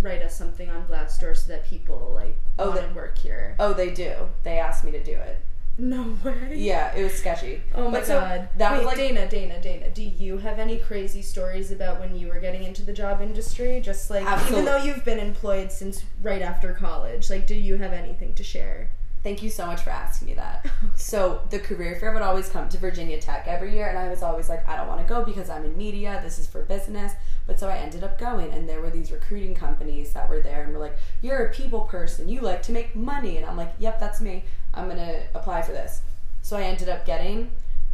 write 0.00 0.22
us 0.22 0.34
something 0.36 0.68
on 0.70 0.86
Glassdoor 0.86 1.36
so 1.36 1.52
that 1.52 1.66
people 1.66 2.12
like 2.14 2.36
Oh, 2.58 2.70
want 2.70 2.80
to 2.80 2.86
they- 2.88 2.92
work 2.94 3.18
here. 3.18 3.54
oh 3.60 3.72
they 3.72 3.90
do. 3.90 4.12
They 4.42 4.58
asked 4.58 4.82
me 4.82 4.90
to 4.92 5.02
do 5.02 5.12
it 5.12 5.40
No 5.80 6.16
way. 6.24 6.54
Yeah, 6.56 6.92
it 6.94 7.04
was 7.04 7.12
sketchy. 7.14 7.62
Oh 7.74 7.84
my 7.84 7.98
But 7.98 8.06
so 8.06 8.18
god. 8.20 8.48
that 8.56 8.72
Wait, 8.72 8.78
was 8.78 8.86
like 8.86 8.96
Dana, 8.96 9.28
Dana, 9.28 9.60
Dana. 9.62 9.90
Do 9.90 10.02
you 10.02 10.38
have 10.38 10.58
any 10.58 10.76
crazy 10.78 11.22
stories 11.22 11.70
about 11.70 12.00
when 12.00 12.16
you 12.16 12.28
were 12.28 12.40
getting 12.40 12.64
into 12.64 12.82
the 12.82 12.92
job 12.92 13.20
industry? 13.22 13.80
Just 13.80 14.10
like 14.10 14.24
Absolute- 14.26 14.52
even 14.52 14.64
though 14.64 14.82
you've 14.82 15.04
been 15.04 15.20
employed 15.20 15.70
since 15.70 16.04
right 16.20 16.42
after 16.42 16.72
college, 16.72 17.30
like 17.30 17.46
do 17.46 17.54
you 17.54 17.76
have 17.76 17.92
anything 17.92 18.34
to 18.34 18.42
share? 18.42 18.90
Thank 19.24 19.42
you 19.42 19.50
so 19.50 19.66
much 19.66 19.80
for 19.82 19.90
asking 19.90 20.28
me 20.28 20.34
that. 20.34 20.66
So 20.96 21.40
the 21.50 21.58
career 21.58 21.96
fair 21.96 22.12
would 22.12 22.22
always 22.22 22.48
come 22.48 22.68
to 22.68 22.78
Virginia 22.78 23.20
Tech 23.20 23.44
every 23.48 23.72
year, 23.74 23.88
and 23.88 23.98
I 23.98 24.08
was 24.08 24.22
always 24.22 24.48
like, 24.48 24.68
I 24.68 24.76
don't 24.76 24.86
want 24.88 25.00
to 25.00 25.06
go 25.06 25.24
because 25.24 25.48
I'm 25.50 25.64
in 25.64 25.76
media. 25.76 26.20
This 26.22 26.38
is 26.38 26.46
for 26.46 26.62
business. 26.62 27.12
But 27.46 27.58
so 27.58 27.68
I 27.68 27.76
ended 27.78 28.04
up 28.04 28.18
going, 28.18 28.52
and 28.52 28.68
there 28.68 28.80
were 28.80 28.90
these 28.90 29.10
recruiting 29.10 29.54
companies 29.54 30.12
that 30.12 30.28
were 30.28 30.40
there, 30.40 30.62
and 30.62 30.72
were 30.72 30.78
like, 30.78 30.98
"You're 31.22 31.46
a 31.46 31.52
people 31.52 31.80
person. 31.82 32.28
You 32.28 32.40
like 32.42 32.62
to 32.64 32.72
make 32.72 32.94
money." 32.94 33.36
And 33.38 33.46
I'm 33.46 33.56
like, 33.56 33.72
"Yep, 33.78 33.98
that's 34.00 34.20
me. 34.20 34.44
I'm 34.78 34.88
gonna 34.88 35.22
apply 35.34 35.62
for 35.62 35.72
this." 35.72 36.02
So 36.42 36.56
I 36.56 36.62
ended 36.62 36.88
up 36.88 37.04
getting 37.04 37.50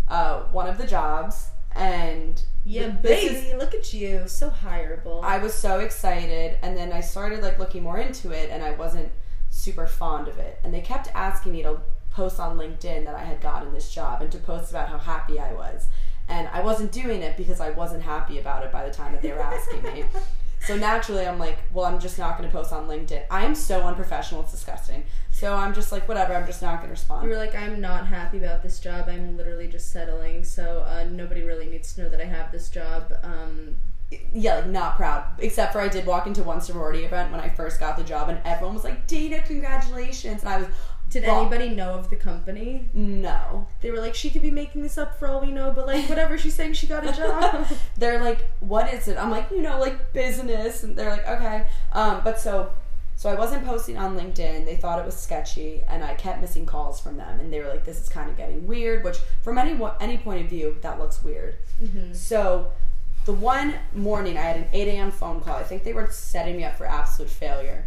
uh, 0.09 0.43
one 0.53 0.69
of 0.69 0.77
the 0.79 0.87
jobs, 0.87 1.49
and 1.75 2.41
Yeah, 2.65 2.89
baby, 2.89 3.35
is- 3.35 3.55
look 3.55 3.75
at 3.75 3.93
you, 3.95 4.29
so 4.29 4.51
hireable. 4.51 5.23
I 5.25 5.39
was 5.39 5.55
so 5.55 5.81
excited, 5.81 6.59
and 6.63 6.77
then 6.77 6.93
I 6.93 7.01
started 7.01 7.43
like 7.43 7.59
looking 7.59 7.83
more 7.83 7.99
into 7.99 8.31
it, 8.31 8.51
and 8.51 8.63
I 8.63 8.73
wasn't 8.73 9.11
super 9.51 9.87
fond 9.87 10.29
of 10.29 10.39
it. 10.39 10.61
And 10.63 10.73
they 10.75 10.81
kept 10.81 11.09
asking 11.15 11.53
me 11.53 11.63
to 11.63 11.81
post 12.11 12.39
on 12.39 12.57
LinkedIn 12.59 13.05
that 13.07 13.15
I 13.15 13.25
had 13.25 13.41
gotten 13.41 13.73
this 13.73 13.93
job 13.93 14.21
and 14.23 14.31
to 14.33 14.39
post 14.39 14.71
about 14.71 14.89
how 14.89 14.99
happy 14.99 15.39
I 15.41 15.53
was. 15.53 15.87
And 16.29 16.49
I 16.53 16.61
wasn't 16.63 16.93
doing 16.93 17.23
it 17.23 17.37
because 17.37 17.61
I 17.61 17.71
wasn't 17.71 18.03
happy 18.03 18.39
about 18.39 18.63
it 18.65 18.71
by 18.73 18.85
the 18.89 18.95
time 18.95 19.13
that 19.13 19.23
they 19.23 19.33
were 19.33 19.41
asking 19.43 19.83
me. 19.83 20.05
So 20.67 20.77
naturally, 20.77 21.27
I'm 21.27 21.39
like, 21.39 21.59
well, 21.73 21.85
I'm 21.85 22.01
just 22.01 22.19
not 22.19 22.39
going 22.39 22.49
to 22.49 22.55
post 22.55 22.73
on 22.73 22.89
LinkedIn. 22.89 23.25
I 23.31 23.45
am 23.45 23.55
so 23.55 23.83
unprofessional; 23.83 24.43
it's 24.43 24.53
disgusting. 24.53 25.05
So 25.31 25.55
I'm 25.55 25.75
just 25.75 25.93
like, 25.93 26.09
whatever. 26.09 26.35
I'm 26.35 26.47
just 26.47 26.63
not 26.63 26.77
going 26.77 26.89
to 26.89 26.93
respond. 26.93 27.25
you 27.25 27.31
were 27.31 27.37
like, 27.37 27.55
I'm 27.55 27.81
not 27.81 28.07
happy 28.07 28.39
about 28.39 28.63
this 28.63 28.79
job. 28.81 29.09
I'm 29.09 29.37
literally 29.37 29.69
just 29.69 29.93
settling. 29.93 30.45
So 30.45 30.87
uh, 30.89 31.05
nobody 31.11 31.43
really 31.43 31.67
needs 31.67 31.93
to 31.95 32.03
know 32.03 32.09
that 32.09 32.21
I 32.21 32.25
have 32.25 32.51
this 32.51 32.71
job. 32.71 33.13
Um, 33.23 33.77
yeah, 34.33 34.57
like 34.57 34.67
not 34.67 34.97
proud. 34.97 35.25
Except 35.39 35.73
for 35.73 35.81
I 35.81 35.89
did 35.89 36.07
walk 36.07 36.27
into 36.27 36.43
one 36.43 36.61
sorority 36.61 37.05
event 37.05 37.31
when 37.31 37.41
I 37.41 37.49
first 37.49 37.81
got 37.81 37.97
the 37.97 38.05
job, 38.05 38.29
and 38.29 38.39
everyone 38.45 38.75
was 38.75 38.85
like, 38.85 39.07
"Dana, 39.07 39.43
congratulations!" 39.43 40.43
And 40.43 40.49
I 40.49 40.59
was, 40.59 40.69
did 41.11 41.25
anybody 41.25 41.69
know 41.69 41.95
of 41.95 42.11
the 42.11 42.17
company? 42.17 42.89
no. 42.93 43.67
They 43.81 43.91
were 43.91 43.99
like, 44.01 44.15
she 44.15 44.31
could 44.31 44.43
be 44.43 44.51
making 44.51 44.83
this 44.83 44.99
up 44.99 45.19
for 45.19 45.29
all 45.29 45.41
we 45.41 45.53
know, 45.53 45.71
but 45.73 45.87
like, 45.87 46.09
whatever. 46.09 46.37
She's 46.39 46.55
saying 46.55 46.73
she 46.75 46.87
got 46.87 47.07
a 47.07 47.13
job. 47.13 47.67
they're 47.97 48.21
like, 48.23 48.51
"What 48.61 48.93
is 48.93 49.07
it?" 49.09 49.17
I'm 49.17 49.31
like, 49.31 49.51
"You 49.51 49.63
know, 49.63 49.79
like 49.79 50.13
business," 50.13 50.83
and 50.83 50.97
they're 50.97 51.11
like, 51.11 51.27
"Okay." 51.29 51.67
Um, 51.93 52.23
but 52.25 52.41
so, 52.41 52.73
so 53.17 53.31
I 53.31 53.35
wasn't 53.35 53.65
posting 53.65 53.97
on 53.97 54.17
LinkedIn. 54.17 54.65
They 54.65 54.77
thought 54.77 54.99
it 54.99 55.05
was 55.05 55.17
sketchy, 55.17 55.83
and 55.89 56.03
I 56.03 56.15
kept 56.15 56.41
missing 56.41 56.67
calls 56.67 57.01
from 57.01 57.17
them, 57.17 57.39
and 57.39 57.53
they 57.53 57.61
were 57.61 57.69
like, 57.69 57.85
"This 57.85 58.01
is 58.01 58.09
kind 58.09 58.29
of 58.29 58.37
getting 58.37 58.67
weird." 58.67 59.05
Which, 59.05 59.19
from 59.43 59.57
any 59.59 59.79
any 60.01 60.19
point 60.19 60.43
of 60.43 60.49
view, 60.51 60.77
that 60.83 60.99
looks 60.99 61.23
weird. 61.23 61.55
hmm 61.79 62.13
So, 62.13 62.73
the 63.27 63.33
one 63.33 63.75
morning 63.95 64.37
I 64.37 64.43
had 64.43 64.57
an 64.57 64.67
8 64.73 64.89
a.m. 64.89 65.11
phone 65.13 65.41
call. 65.41 65.57
I 65.57 65.63
think 65.63 65.85
they 65.85 65.93
were 65.93 66.09
setting 66.11 66.57
me 66.57 66.65
up 66.65 66.77
for 66.77 66.87
absolute 66.87 67.31
failure. 67.31 67.87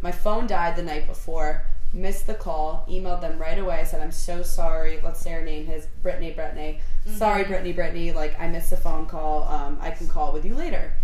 My 0.00 0.12
phone 0.12 0.46
died 0.46 0.76
the 0.76 0.82
night 0.82 1.06
before. 1.06 1.64
Missed 1.94 2.26
the 2.26 2.34
call, 2.34 2.84
emailed 2.90 3.20
them 3.20 3.38
right 3.38 3.58
away. 3.58 3.76
I 3.76 3.84
said, 3.84 4.00
I'm 4.02 4.12
so 4.12 4.42
sorry. 4.42 5.00
Let's 5.02 5.20
say 5.20 5.30
her 5.32 5.42
name 5.42 5.70
is 5.70 5.86
Brittany, 6.02 6.32
Brittany. 6.32 6.80
Sorry, 7.06 7.44
Brittany, 7.44 7.72
Brittany. 7.72 8.12
Like, 8.12 8.38
I 8.40 8.48
missed 8.48 8.70
the 8.70 8.76
phone 8.76 9.06
call. 9.06 9.44
Um, 9.48 9.78
I 9.80 9.90
can 9.90 10.08
call 10.08 10.32
with 10.32 10.44
you 10.44 10.54
later. 10.54 10.94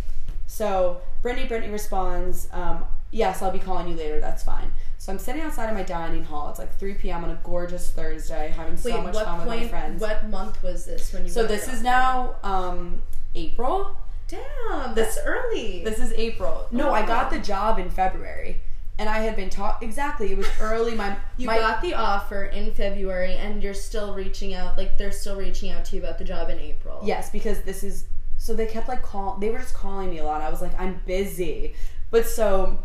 So 0.46 1.00
Brittany, 1.22 1.46
Brittany 1.46 1.72
responds, 1.72 2.48
um, 2.52 2.84
Yes, 3.12 3.42
I'll 3.42 3.50
be 3.50 3.58
calling 3.58 3.88
you 3.88 3.96
later. 3.96 4.20
That's 4.20 4.44
fine. 4.44 4.70
So 4.98 5.10
I'm 5.12 5.18
sitting 5.18 5.42
outside 5.42 5.68
of 5.68 5.74
my 5.74 5.82
dining 5.82 6.22
hall. 6.22 6.48
It's 6.50 6.58
like 6.60 6.76
3 6.78 6.94
p.m. 6.94 7.24
on 7.24 7.30
a 7.30 7.40
gorgeous 7.42 7.90
Thursday, 7.90 8.52
having 8.56 8.76
so 8.76 8.94
Wait, 8.94 9.02
much 9.02 9.14
what 9.14 9.24
fun 9.24 9.38
with 9.38 9.48
my 9.48 9.66
friends. 9.66 10.00
What 10.00 10.28
month 10.28 10.62
was 10.62 10.84
this 10.84 11.12
when 11.12 11.24
you? 11.24 11.30
so 11.30 11.44
this 11.44 11.66
is 11.66 11.82
now 11.82 12.36
um, 12.44 13.02
April. 13.34 13.96
Damn, 14.28 14.94
that's 14.94 15.18
early. 15.24 15.82
This 15.82 15.98
is 15.98 16.12
April. 16.12 16.68
No, 16.70 16.92
I 16.92 17.04
got 17.04 17.32
Oh. 17.32 17.36
the 17.36 17.42
job 17.42 17.80
in 17.80 17.90
February, 17.90 18.60
and 19.00 19.08
I 19.08 19.20
had 19.20 19.34
been 19.34 19.48
taught 19.48 19.82
exactly. 19.82 20.30
It 20.30 20.36
was 20.36 20.46
early. 20.60 20.94
My 20.94 21.16
you 21.38 21.46
my 21.46 21.58
got 21.58 21.80
the 21.80 21.94
offer 21.94 22.44
in 22.44 22.70
February, 22.72 23.34
and 23.34 23.62
you're 23.62 23.74
still 23.74 24.14
reaching 24.14 24.52
out. 24.52 24.76
Like 24.76 24.98
they're 24.98 25.10
still 25.10 25.36
reaching 25.36 25.70
out 25.72 25.86
to 25.86 25.96
you 25.96 26.02
about 26.02 26.18
the 26.18 26.24
job 26.24 26.50
in 26.50 26.60
April. 26.60 27.00
yes 27.02 27.30
because 27.30 27.62
this 27.62 27.82
is 27.82 28.04
so 28.36 28.54
they 28.54 28.66
kept 28.66 28.88
like 28.88 29.02
call. 29.02 29.38
They 29.38 29.48
were 29.48 29.58
just 29.58 29.74
calling 29.74 30.10
me 30.10 30.18
a 30.18 30.24
lot. 30.24 30.42
I 30.42 30.50
was 30.50 30.60
like, 30.60 30.78
I'm 30.78 31.00
busy, 31.06 31.74
but 32.10 32.26
so. 32.26 32.84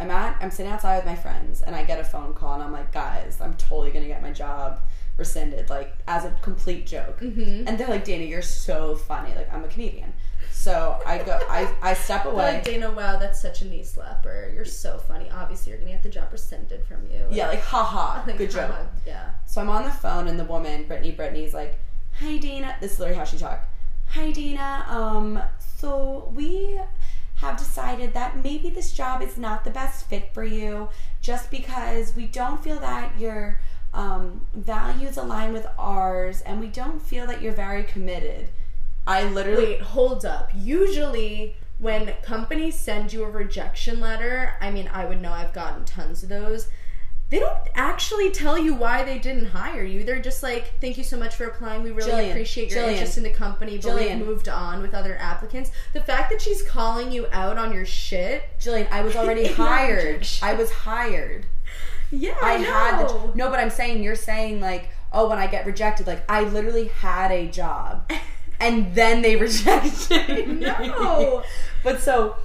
I'm 0.00 0.12
at 0.12 0.36
I'm 0.40 0.52
sitting 0.52 0.70
outside 0.70 0.98
with 0.98 1.06
my 1.06 1.16
friends 1.16 1.60
and 1.60 1.74
I 1.74 1.82
get 1.82 1.98
a 1.98 2.04
phone 2.04 2.32
call 2.32 2.54
and 2.54 2.62
I'm 2.62 2.70
like, 2.70 2.92
guys, 2.92 3.40
I'm 3.40 3.54
totally 3.54 3.90
gonna 3.90 4.06
get 4.06 4.22
my 4.22 4.30
job 4.30 4.78
rescinded, 5.18 5.68
like 5.68 5.92
as 6.06 6.24
a 6.24 6.30
complete 6.42 6.86
joke. 6.86 7.20
Mm-hmm. 7.20 7.68
And 7.68 7.78
they're 7.78 7.88
like, 7.88 8.04
Dana, 8.04 8.24
you're 8.24 8.40
so 8.42 8.94
funny. 8.94 9.34
Like 9.34 9.52
I'm 9.52 9.64
a 9.64 9.68
comedian. 9.68 10.12
So 10.50 11.00
I 11.06 11.18
go 11.18 11.38
I, 11.48 11.72
I 11.82 11.94
step 11.94 12.24
away. 12.24 12.54
Like 12.54 12.64
Dana, 12.64 12.90
wow, 12.90 13.18
that's 13.18 13.40
such 13.42 13.62
a 13.62 13.66
knee 13.66 13.82
slapper. 13.82 14.52
You're 14.54 14.64
so 14.64 14.98
funny. 14.98 15.28
Obviously, 15.30 15.70
you're 15.72 15.80
gonna 15.80 15.92
get 15.92 16.02
the 16.02 16.08
job 16.08 16.28
rescinded 16.32 16.84
from 16.84 17.06
you. 17.10 17.26
yeah, 17.30 17.48
like 17.48 17.60
haha, 17.62 18.22
Like, 18.26 18.38
good 18.38 18.50
joke. 18.50 18.70
haha, 18.70 18.84
Yeah. 19.06 19.30
So 19.46 19.60
I'm 19.60 19.68
on 19.70 19.84
the 19.84 19.90
phone 19.90 20.28
and 20.28 20.38
the 20.38 20.44
woman, 20.44 20.84
Brittany, 20.84 21.12
Brittany's 21.12 21.54
like, 21.54 21.78
Hi 22.20 22.38
Dana. 22.38 22.76
This 22.80 22.92
is 22.92 22.98
literally 23.00 23.18
how 23.18 23.24
she 23.24 23.38
talked. 23.38 23.68
Hi 24.10 24.30
Dana. 24.30 24.84
Um, 24.88 25.40
so 25.76 26.32
we 26.34 26.80
have 27.36 27.56
decided 27.56 28.12
that 28.14 28.42
maybe 28.42 28.68
this 28.68 28.92
job 28.92 29.22
is 29.22 29.38
not 29.38 29.62
the 29.64 29.70
best 29.70 30.06
fit 30.08 30.34
for 30.34 30.42
you 30.42 30.88
just 31.22 31.50
because 31.52 32.16
we 32.16 32.26
don't 32.26 32.62
feel 32.64 32.80
that 32.80 33.16
your 33.18 33.60
um, 33.94 34.42
values 34.54 35.16
align 35.16 35.52
with 35.52 35.66
ours 35.78 36.40
and 36.42 36.60
we 36.60 36.66
don't 36.66 37.00
feel 37.00 37.26
that 37.26 37.42
you're 37.42 37.52
very 37.52 37.82
committed. 37.82 38.48
I 39.06 39.24
literally 39.24 39.64
Wait, 39.64 39.80
hold 39.80 40.26
up. 40.26 40.50
Usually, 40.54 41.56
when 41.78 42.12
companies 42.22 42.78
send 42.78 43.12
you 43.12 43.24
a 43.24 43.30
rejection 43.30 44.00
letter, 44.00 44.54
I 44.60 44.70
mean, 44.70 44.90
I 44.92 45.06
would 45.06 45.22
know 45.22 45.32
I've 45.32 45.54
gotten 45.54 45.84
tons 45.84 46.22
of 46.22 46.28
those. 46.28 46.68
They 47.30 47.38
don't 47.38 47.58
actually 47.74 48.30
tell 48.30 48.56
you 48.56 48.74
why 48.74 49.04
they 49.04 49.18
didn't 49.18 49.46
hire 49.46 49.82
you. 49.82 50.02
They're 50.02 50.20
just 50.20 50.42
like, 50.42 50.80
"Thank 50.80 50.96
you 50.96 51.04
so 51.04 51.18
much 51.18 51.34
for 51.34 51.44
applying. 51.44 51.82
We 51.82 51.90
really 51.90 52.10
Jillian, 52.10 52.30
appreciate 52.30 52.70
your 52.70 52.82
Jillian, 52.84 52.92
interest 52.92 53.18
in 53.18 53.22
the 53.22 53.30
company, 53.30 53.76
but 53.76 53.90
Jillian. 53.90 54.18
we've 54.18 54.26
moved 54.26 54.48
on 54.48 54.80
with 54.80 54.94
other 54.94 55.16
applicants." 55.18 55.70
The 55.92 56.00
fact 56.00 56.30
that 56.30 56.40
she's 56.40 56.62
calling 56.62 57.12
you 57.12 57.26
out 57.30 57.58
on 57.58 57.70
your 57.72 57.84
shit, 57.84 58.44
Jillian, 58.58 58.90
I 58.90 59.02
was 59.02 59.14
already 59.16 59.46
hired. 59.46 60.26
I 60.42 60.54
was 60.54 60.70
hired. 60.70 61.44
Yeah, 62.10 62.34
I 62.42 62.54
I, 62.54 62.58
had 62.58 63.08
the 63.08 63.32
no, 63.34 63.50
but 63.50 63.58
I'm 63.58 63.70
saying 63.70 64.02
you're 64.02 64.16
saying 64.16 64.60
like, 64.60 64.90
oh, 65.12 65.28
when 65.28 65.38
I 65.38 65.46
get 65.46 65.66
rejected, 65.66 66.06
like 66.06 66.28
I 66.30 66.42
literally 66.42 66.88
had 66.88 67.30
a 67.30 67.46
job, 67.48 68.10
and 68.60 68.94
then 68.94 69.22
they 69.22 69.36
rejected 69.36 70.48
me. 70.48 70.66
No. 70.66 71.42
but 71.84 72.00
so, 72.00 72.36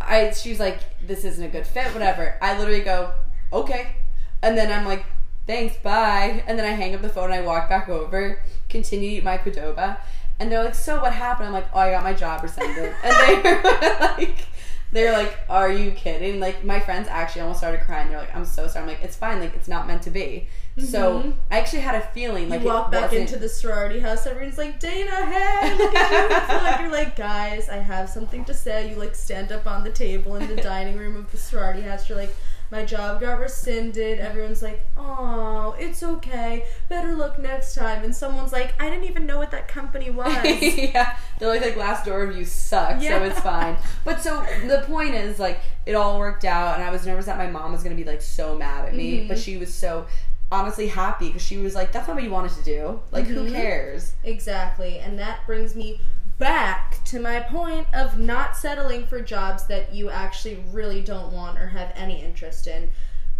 I 0.00 0.30
she's 0.30 0.60
like, 0.60 0.80
this 1.06 1.24
isn't 1.24 1.44
a 1.44 1.48
good 1.48 1.66
fit, 1.66 1.92
whatever. 1.92 2.38
I 2.40 2.58
literally 2.58 2.82
go, 2.82 3.12
okay, 3.52 3.96
and 4.42 4.56
then 4.56 4.72
I'm 4.72 4.86
like, 4.86 5.04
thanks, 5.46 5.76
bye, 5.78 6.42
and 6.46 6.58
then 6.58 6.66
I 6.66 6.70
hang 6.70 6.94
up 6.94 7.02
the 7.02 7.08
phone 7.08 7.32
and 7.32 7.34
I 7.34 7.40
walk 7.40 7.68
back 7.68 7.88
over, 7.88 8.40
continue 8.68 9.20
my 9.22 9.38
Qdoba, 9.38 9.98
and 10.38 10.52
they're 10.52 10.62
like, 10.62 10.74
so 10.74 11.00
what 11.00 11.12
happened? 11.12 11.48
I'm 11.48 11.52
like, 11.52 11.68
oh, 11.74 11.80
I 11.80 11.90
got 11.90 12.04
my 12.04 12.14
job 12.14 12.42
rescinded, 12.42 12.94
and 13.02 13.42
they 13.44 13.50
were 13.50 13.98
like. 14.00 14.46
They're 14.90 15.12
like, 15.12 15.38
"Are 15.50 15.70
you 15.70 15.90
kidding?" 15.90 16.40
Like 16.40 16.64
my 16.64 16.80
friends 16.80 17.08
actually 17.08 17.42
almost 17.42 17.60
started 17.60 17.80
crying. 17.82 18.08
They're 18.08 18.18
like, 18.20 18.34
"I'm 18.34 18.44
so 18.46 18.66
sorry." 18.66 18.82
I'm 18.84 18.88
like, 18.88 19.02
"It's 19.02 19.16
fine. 19.16 19.38
Like 19.40 19.54
it's 19.54 19.68
not 19.68 19.86
meant 19.86 20.02
to 20.02 20.10
be." 20.10 20.48
So 20.78 21.22
Mhm. 21.22 21.34
I 21.50 21.58
actually 21.58 21.80
had 21.80 21.96
a 21.96 22.00
feeling 22.00 22.48
like 22.48 22.60
you 22.62 22.66
walk 22.68 22.90
back 22.92 23.10
wasn't- 23.10 23.20
into 23.22 23.36
the 23.36 23.48
sorority 23.48 23.98
house, 24.00 24.26
everyone's 24.26 24.56
like, 24.58 24.78
Dana, 24.78 25.26
hey, 25.26 25.74
look 25.76 25.94
at 25.94 26.12
you. 26.12 26.36
in 26.36 26.40
front." 26.60 26.80
You're 26.82 26.92
like, 26.92 27.16
guys, 27.16 27.68
I 27.68 27.76
have 27.78 28.08
something 28.08 28.44
to 28.46 28.54
say. 28.54 28.88
You 28.90 28.96
like 28.96 29.14
stand 29.14 29.50
up 29.52 29.66
on 29.66 29.82
the 29.84 29.90
table 29.90 30.36
in 30.36 30.46
the 30.48 30.56
dining 30.72 30.96
room 30.96 31.16
of 31.16 31.30
the 31.32 31.36
sorority 31.36 31.82
house. 31.82 32.08
You're 32.08 32.16
like, 32.18 32.34
my 32.70 32.84
job 32.84 33.20
got 33.20 33.38
rescinded. 33.40 34.18
Everyone's 34.20 34.62
like, 34.62 34.80
oh, 34.96 35.74
it's 35.78 36.02
okay. 36.02 36.64
Better 36.88 37.14
luck 37.14 37.38
next 37.38 37.74
time. 37.74 38.04
And 38.04 38.14
someone's 38.14 38.52
like, 38.52 38.74
I 38.80 38.90
didn't 38.90 39.04
even 39.04 39.26
know 39.26 39.38
what 39.38 39.50
that 39.52 39.68
company 39.68 40.10
was. 40.22 40.28
yeah, 40.60 41.16
they're 41.38 41.48
like 41.48 41.62
the 41.64 41.72
glass 41.72 42.04
door 42.04 42.26
review 42.26 42.44
sucks, 42.44 43.02
yeah. 43.02 43.18
so 43.18 43.24
it's 43.24 43.40
fine. 43.40 43.76
But 44.04 44.22
so 44.22 44.44
the 44.66 44.84
point 44.86 45.14
is, 45.14 45.38
like, 45.38 45.60
it 45.86 45.94
all 45.94 46.18
worked 46.18 46.44
out, 46.44 46.74
and 46.74 46.82
I 46.84 46.90
was 46.90 47.06
nervous 47.06 47.26
that 47.26 47.38
my 47.38 47.46
mom 47.48 47.72
was 47.72 47.82
gonna 47.82 47.94
be 47.94 48.04
like 48.04 48.20
so 48.22 48.56
mad 48.56 48.84
at 48.86 48.94
me, 48.94 49.20
Mhm. 49.24 49.28
but 49.28 49.38
she 49.38 49.56
was 49.56 49.72
so 49.72 50.06
honestly 50.50 50.88
happy 50.88 51.26
because 51.28 51.42
she 51.42 51.58
was 51.58 51.74
like, 51.74 51.92
"That's 51.92 52.06
not 52.08 52.14
what 52.14 52.24
you 52.24 52.30
wanted 52.30 52.52
to 52.52 52.62
do. 52.64 53.00
Like, 53.10 53.26
who 53.26 53.44
Mhm. 53.46 53.52
cares?" 53.52 54.12
Exactly. 54.24 54.98
And 54.98 55.18
that 55.18 55.40
brings 55.46 55.74
me 55.74 56.00
back 56.38 57.02
to 57.04 57.18
my 57.18 57.40
point 57.40 57.86
of 57.92 58.18
not 58.18 58.56
settling 58.56 59.06
for 59.06 59.20
jobs 59.20 59.66
that 59.66 59.92
you 59.92 60.08
actually 60.08 60.64
really 60.72 61.00
don't 61.00 61.32
want 61.32 61.58
or 61.58 61.68
have 61.68 61.92
any 61.96 62.22
interest 62.22 62.66
in. 62.66 62.90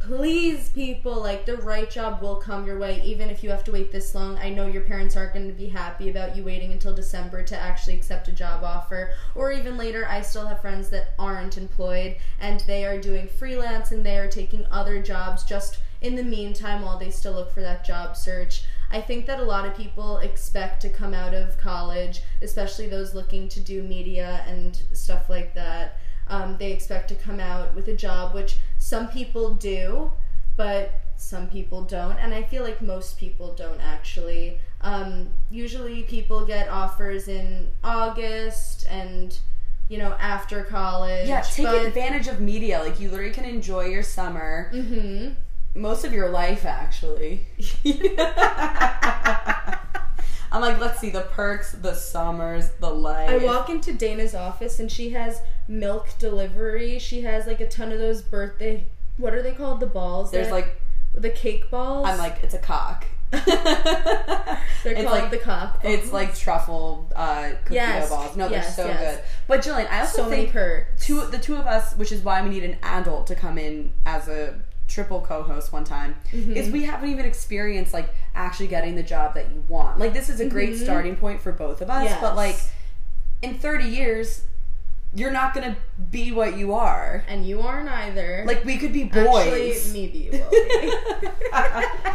Please, 0.01 0.71
people, 0.71 1.21
like 1.21 1.45
the 1.45 1.57
right 1.57 1.91
job 1.91 2.23
will 2.23 2.37
come 2.37 2.67
your 2.67 2.79
way, 2.79 3.03
even 3.05 3.31
if 3.31 3.43
you 3.43 3.51
have 3.51 3.65
to 3.65 3.73
wait 3.73 3.91
this 3.91 4.15
long. 4.15 4.39
I 4.39 4.49
know 4.49 4.67
your 4.67 4.83
parents 4.83 5.17
aren't 5.17 5.35
going 5.35 5.49
to 5.49 5.53
be 5.53 5.69
happy 5.69 6.09
about 6.09 6.37
you 6.37 6.45
waiting 6.45 6.73
until 6.73 6.95
December 6.95 7.43
to 7.43 7.59
actually 7.59 7.97
accept 7.97 8.29
a 8.29 8.33
job 8.33 8.63
offer, 8.63 9.11
or 9.35 9.51
even 9.53 9.77
later. 9.77 10.07
I 10.07 10.23
still 10.23 10.47
have 10.47 10.61
friends 10.61 10.89
that 10.91 11.15
aren't 11.19 11.59
employed 11.59 12.17
and 12.41 12.61
they 12.61 12.85
are 12.85 13.01
doing 13.01 13.29
freelance 13.29 13.91
and 13.91 14.07
they 14.07 14.19
are 14.19 14.29
taking 14.29 14.67
other 14.71 15.03
jobs 15.03 15.43
just 15.43 15.81
in 16.01 16.15
the 16.15 16.23
meantime 16.23 16.83
while 16.83 16.99
they 16.99 17.11
still 17.11 17.33
look 17.33 17.51
for 17.51 17.61
that 17.61 17.85
job 17.85 18.17
search. 18.17 18.63
I 18.91 19.01
think 19.01 19.27
that 19.27 19.39
a 19.39 19.45
lot 19.45 19.67
of 19.67 19.77
people 19.77 20.19
expect 20.19 20.81
to 20.83 20.89
come 20.89 21.13
out 21.13 21.35
of 21.35 21.59
college, 21.59 22.23
especially 22.41 22.89
those 22.89 23.15
looking 23.15 23.49
to 23.51 23.61
do 23.61 23.83
media 23.83 24.45
and 24.47 24.81
stuff 24.93 25.29
like 25.29 25.55
that. 25.55 25.99
Um, 26.29 26.57
they 26.59 26.73
expect 26.73 27.09
to 27.09 27.15
come 27.15 27.41
out 27.41 27.75
with 27.75 27.89
a 27.89 27.95
job, 27.95 28.35
which 28.35 28.57
some 28.79 29.09
people 29.09 29.55
do, 29.55 30.13
but 30.57 30.93
some 31.17 31.49
people 31.49 31.83
don't. 31.83 32.19
And 32.19 32.33
I 32.33 32.43
feel 32.43 32.63
like 32.63 32.81
most 32.81 33.19
people 33.19 33.55
don't 33.55 33.81
actually. 33.81 34.61
Um, 34.81 35.31
usually 35.51 36.03
people 36.05 36.47
get 36.47 36.69
offers 36.69 37.29
in 37.29 37.69
August 37.83 38.87
and, 38.89 39.39
you 39.89 39.99
know, 39.99 40.17
after 40.21 40.65
college. 40.65 41.29
Yeah, 41.29 41.41
take 41.43 41.67
advantage 41.67 42.29
of 42.29 42.41
media. 42.41 42.79
Like, 42.79 43.01
you 43.01 43.11
literally 43.11 43.33
can 43.33 43.45
enjoy 43.45 43.87
your 43.87 44.03
summer, 44.03 44.71
hmm 44.71 45.31
most 45.75 46.05
of 46.05 46.13
your 46.13 46.29
life, 46.29 46.65
actually. 46.65 47.47
I'm 50.51 50.63
like, 50.63 50.81
let's 50.81 50.99
see 50.99 51.11
the 51.11 51.23
perks, 51.23 51.73
the 51.73 51.95
summers, 51.95 52.71
the 52.81 52.91
life. 52.91 53.31
I 53.31 53.39
walk 53.45 53.69
into 53.69 53.93
Dana's 53.93 54.35
office 54.35 54.81
and 54.81 54.91
she 54.91 55.11
has 55.11 55.43
milk 55.69 56.09
delivery. 56.19 56.99
She 56.99 57.21
has 57.23 57.47
like 57.47 57.61
a 57.61 57.69
ton 57.69 57.93
of 57.93 57.99
those 57.99 58.23
birthday. 58.23 58.87
What 59.19 59.35
are 59.35 59.43
they 59.43 59.53
called? 59.53 59.81
The 59.81 59.87
balls. 59.87 60.31
There's 60.31 60.49
that- 60.49 60.55
like 60.55 60.81
the 61.15 61.31
cake 61.31 61.71
balls. 61.71 62.09
I'm 62.09 62.19
like, 62.19 62.39
it's 62.43 62.55
a 62.55 62.59
cock. 62.59 63.07
they're 63.31 63.43
it's 63.45 65.03
called 65.03 65.05
like 65.05 65.31
the 65.31 65.37
cock. 65.37 65.83
Balls. 65.83 65.95
it's 65.95 66.13
like 66.13 66.35
truffle 66.35 67.13
uh, 67.15 67.51
cookie 67.65 67.75
Yes, 67.75 68.09
dough 68.09 68.17
balls. 68.17 68.37
No, 68.37 68.49
they're 68.49 68.63
so 68.63 68.87
yes. 68.87 69.17
good. 69.17 69.25
But 69.47 69.61
Jillian, 69.61 69.91
I 69.91 70.01
also 70.01 70.25
so 70.25 70.31
think 70.31 70.53
two 70.99 71.27
the 71.27 71.39
two 71.39 71.57
of 71.57 71.67
us, 71.67 71.95
which 71.97 72.11
is 72.11 72.23
why 72.23 72.43
we 72.43 72.49
need 72.49 72.65
an 72.65 72.79
adult 72.83 73.27
to 73.27 73.35
come 73.35 73.59
in 73.59 73.93
as 74.07 74.29
a 74.29 74.59
triple 74.89 75.21
co-host 75.21 75.73
one 75.73 75.85
time, 75.85 76.17
Mm-hmm. 76.33 76.53
is 76.57 76.71
we 76.71 76.83
haven't 76.85 77.11
even 77.11 77.25
experienced 77.27 77.93
like 77.93 78.13
actually 78.35 78.67
getting 78.69 78.95
the 78.97 79.03
job 79.03 79.35
that 79.35 79.51
you 79.53 79.63
want. 79.69 79.99
Like 80.01 80.13
this 80.15 80.29
is 80.29 80.41
a 80.41 80.47
great 80.47 80.71
Mhm. 80.75 80.83
starting 80.83 81.15
point 81.17 81.41
for 81.41 81.53
both 81.53 81.81
of 81.83 81.91
us, 81.91 82.05
Yes. 82.05 82.19
but 82.21 82.35
like 82.35 82.57
in 83.43 83.59
30 83.59 83.85
years, 83.85 84.43
you're 85.15 85.31
not 85.31 85.55
gonna 85.55 85.77
be 86.11 86.33
what 86.33 86.57
you 86.57 86.75
are. 86.75 87.25
and 87.29 87.47
you 87.47 87.61
aren't 87.63 87.89
either. 87.89 88.45
Like 88.47 88.65
we 88.65 88.77
could 88.79 88.93
be 88.93 89.05
boys. 89.05 89.47
Actually, 89.47 89.93
maybe 90.01 90.19
you 90.19 90.31
will 90.33 90.51
be. 90.51 90.95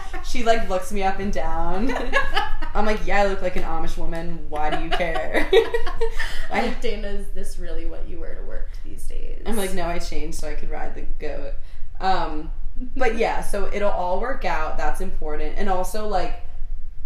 she 0.23 0.43
like 0.43 0.67
looks 0.69 0.91
me 0.91 1.03
up 1.03 1.19
and 1.19 1.31
down. 1.31 1.91
I'm 2.75 2.85
like, 2.87 3.05
yeah, 3.05 3.21
I 3.21 3.27
look 3.27 3.41
like 3.43 3.55
an 3.55 3.63
Amish 3.63 3.97
woman. 3.97 4.47
Why 4.49 4.69
do 4.75 4.83
you 4.83 4.89
care? 4.89 5.47
I, 6.51 6.65
like 6.67 6.81
Dana, 6.81 7.07
is 7.09 7.27
this 7.35 7.59
really 7.59 7.85
what 7.85 8.07
you 8.07 8.19
wear 8.19 8.33
to 8.35 8.41
work 8.43 8.69
these 8.83 9.05
days? 9.05 9.41
I'm 9.45 9.55
like, 9.57 9.73
no, 9.75 9.85
I 9.87 9.99
changed 9.99 10.39
so 10.39 10.49
I 10.49 10.55
could 10.55 10.71
ride 10.71 10.95
the 10.95 11.01
goat. 11.19 11.53
Um, 11.99 12.51
but 12.95 13.17
yeah, 13.17 13.41
so 13.41 13.69
it'll 13.71 13.91
all 13.91 14.19
work 14.19 14.45
out. 14.45 14.77
That's 14.77 15.01
important, 15.01 15.55
and 15.57 15.69
also 15.69 16.07
like, 16.07 16.41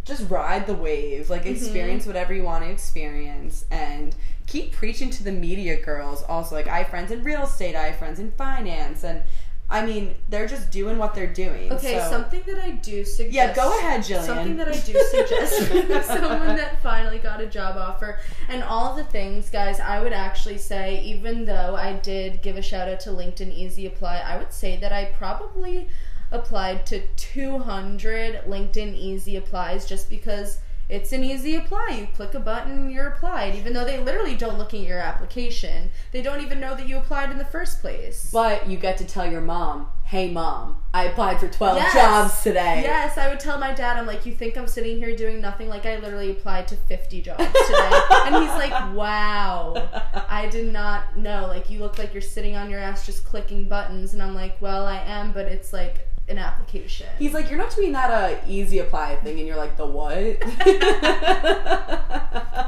just 0.06 0.30
ride 0.30 0.68
the 0.68 0.74
wave. 0.74 1.30
Like, 1.30 1.44
mm-hmm. 1.44 1.56
experience 1.56 2.06
whatever 2.06 2.34
you 2.34 2.44
want 2.44 2.64
to 2.64 2.70
experience, 2.70 3.66
and 3.70 4.16
keep 4.46 4.72
preaching 4.72 5.10
to 5.12 5.24
the 5.24 5.32
media 5.32 5.80
girls. 5.82 6.24
Also, 6.24 6.56
like, 6.56 6.68
I 6.68 6.80
have 6.80 6.88
friends 6.88 7.12
in 7.12 7.24
real 7.24 7.44
estate. 7.44 7.76
I 7.76 7.88
have 7.88 7.98
friends 7.98 8.20
in 8.20 8.32
finance, 8.32 9.04
and 9.04 9.24
I 9.70 9.86
mean, 9.86 10.16
they're 10.30 10.48
just 10.48 10.72
doing 10.72 10.98
what 10.98 11.14
they're 11.14 11.32
doing. 11.32 11.74
Okay, 11.74 12.00
so- 12.00 12.10
something 12.10 12.42
that 12.48 12.58
I 12.64 12.72
do 12.72 13.04
suggest. 13.04 13.36
Yeah, 13.36 13.54
go 13.54 13.78
ahead, 13.78 14.02
Jillian. 14.02 14.26
Something 14.26 14.56
that 14.58 14.70
I 14.70 14.78
do 14.80 14.94
suggest 15.12 16.08
someone 16.08 16.56
that 16.56 16.82
finally 16.82 17.18
got 17.18 17.42
a 17.42 17.48
job 17.48 17.76
offer 17.76 18.20
and 18.48 18.64
all 18.64 18.96
the 18.96 19.04
things, 19.04 19.50
guys. 19.50 19.82
I 19.82 20.02
would 20.02 20.14
actually 20.14 20.58
say, 20.58 21.04
even 21.04 21.44
though 21.44 21.76
I 21.76 21.94
did 21.94 22.42
give 22.42 22.56
a 22.56 22.62
shout 22.62 22.88
out 22.88 23.02
to 23.02 23.10
LinkedIn 23.10 23.54
Easy 23.54 23.86
Apply, 23.88 24.20
I 24.20 24.38
would 24.38 24.54
say 24.54 24.78
that 24.78 24.94
I 24.94 25.06
probably 25.06 25.90
applied 26.32 26.86
to 26.86 27.02
200 27.18 28.44
LinkedIn 28.48 28.96
Easy 28.96 29.36
Applies 29.36 29.86
just 29.86 30.10
because. 30.10 30.60
It's 30.90 31.12
an 31.12 31.22
easy 31.24 31.56
apply. 31.56 31.98
You 32.00 32.08
click 32.16 32.34
a 32.34 32.40
button, 32.40 32.90
you're 32.90 33.08
applied. 33.08 33.56
Even 33.56 33.74
though 33.74 33.84
they 33.84 34.00
literally 34.00 34.36
don't 34.36 34.58
look 34.58 34.74
at 34.74 34.80
your 34.80 35.00
application, 35.00 35.90
they 36.14 36.22
don't 36.22 36.42
even 36.42 36.62
know 36.62 36.76
that 36.76 36.88
you 36.88 36.98
applied 36.98 37.30
in 37.30 37.38
the 37.38 37.44
first 37.46 37.82
place. 37.82 38.30
But 38.32 38.70
you 38.70 38.78
get 38.78 38.98
to 39.00 39.04
tell 39.06 39.30
your 39.30 39.42
mom, 39.42 39.88
"Hey, 40.06 40.32
mom, 40.32 40.82
I 40.94 41.04
applied 41.04 41.42
for 41.42 41.50
twelve 41.50 41.76
Yes. 41.78 41.94
jobs 41.94 42.42
today." 42.42 42.82
Yes, 42.84 43.18
I 43.18 43.28
would 43.28 43.40
tell 43.42 43.58
my 43.58 43.74
dad, 43.74 43.98
I'm 43.98 44.06
like, 44.08 44.26
you 44.26 44.34
think 44.34 44.58
I'm 44.58 44.68
sitting 44.68 44.98
here 44.98 45.14
doing 45.14 45.42
nothing? 45.42 45.68
Like, 45.68 45.86
I 45.86 45.98
literally 45.98 46.32
applied 46.32 46.70
to 46.70 46.78
50 46.78 47.22
jobs 47.22 47.44
today. 47.44 48.02
and 48.26 48.36
he's 48.36 48.54
like, 48.54 48.72
wow, 48.96 49.90
I 50.30 50.48
did 50.48 50.72
not 50.72 51.18
know. 51.18 51.48
Like, 51.48 51.70
you 51.70 51.80
look 51.80 51.98
like 51.98 52.14
you're 52.14 52.22
sitting 52.22 52.56
on 52.56 52.70
your 52.70 52.80
ass 52.80 53.06
just 53.06 53.26
clicking 53.26 53.66
buttons. 53.66 54.14
And 54.14 54.24
I'm 54.24 54.34
like, 54.36 54.62
well, 54.62 54.86
I 54.86 55.00
am, 55.00 55.34
but 55.34 55.48
it's 55.48 55.74
like 55.74 56.08
an 56.30 56.38
application. 56.38 57.08
He's 57.20 57.34
like, 57.34 57.50
"You're 57.50 57.60
not 57.60 57.76
doing 57.76 57.92
that 57.94 58.12
uh, 58.12 58.36
easy 58.48 58.80
apply 58.80 59.16
thing," 59.18 59.38
and 59.40 59.48
you're 59.48 59.58
like, 59.58 59.78
"The 59.78 59.86
what?" 59.86 60.40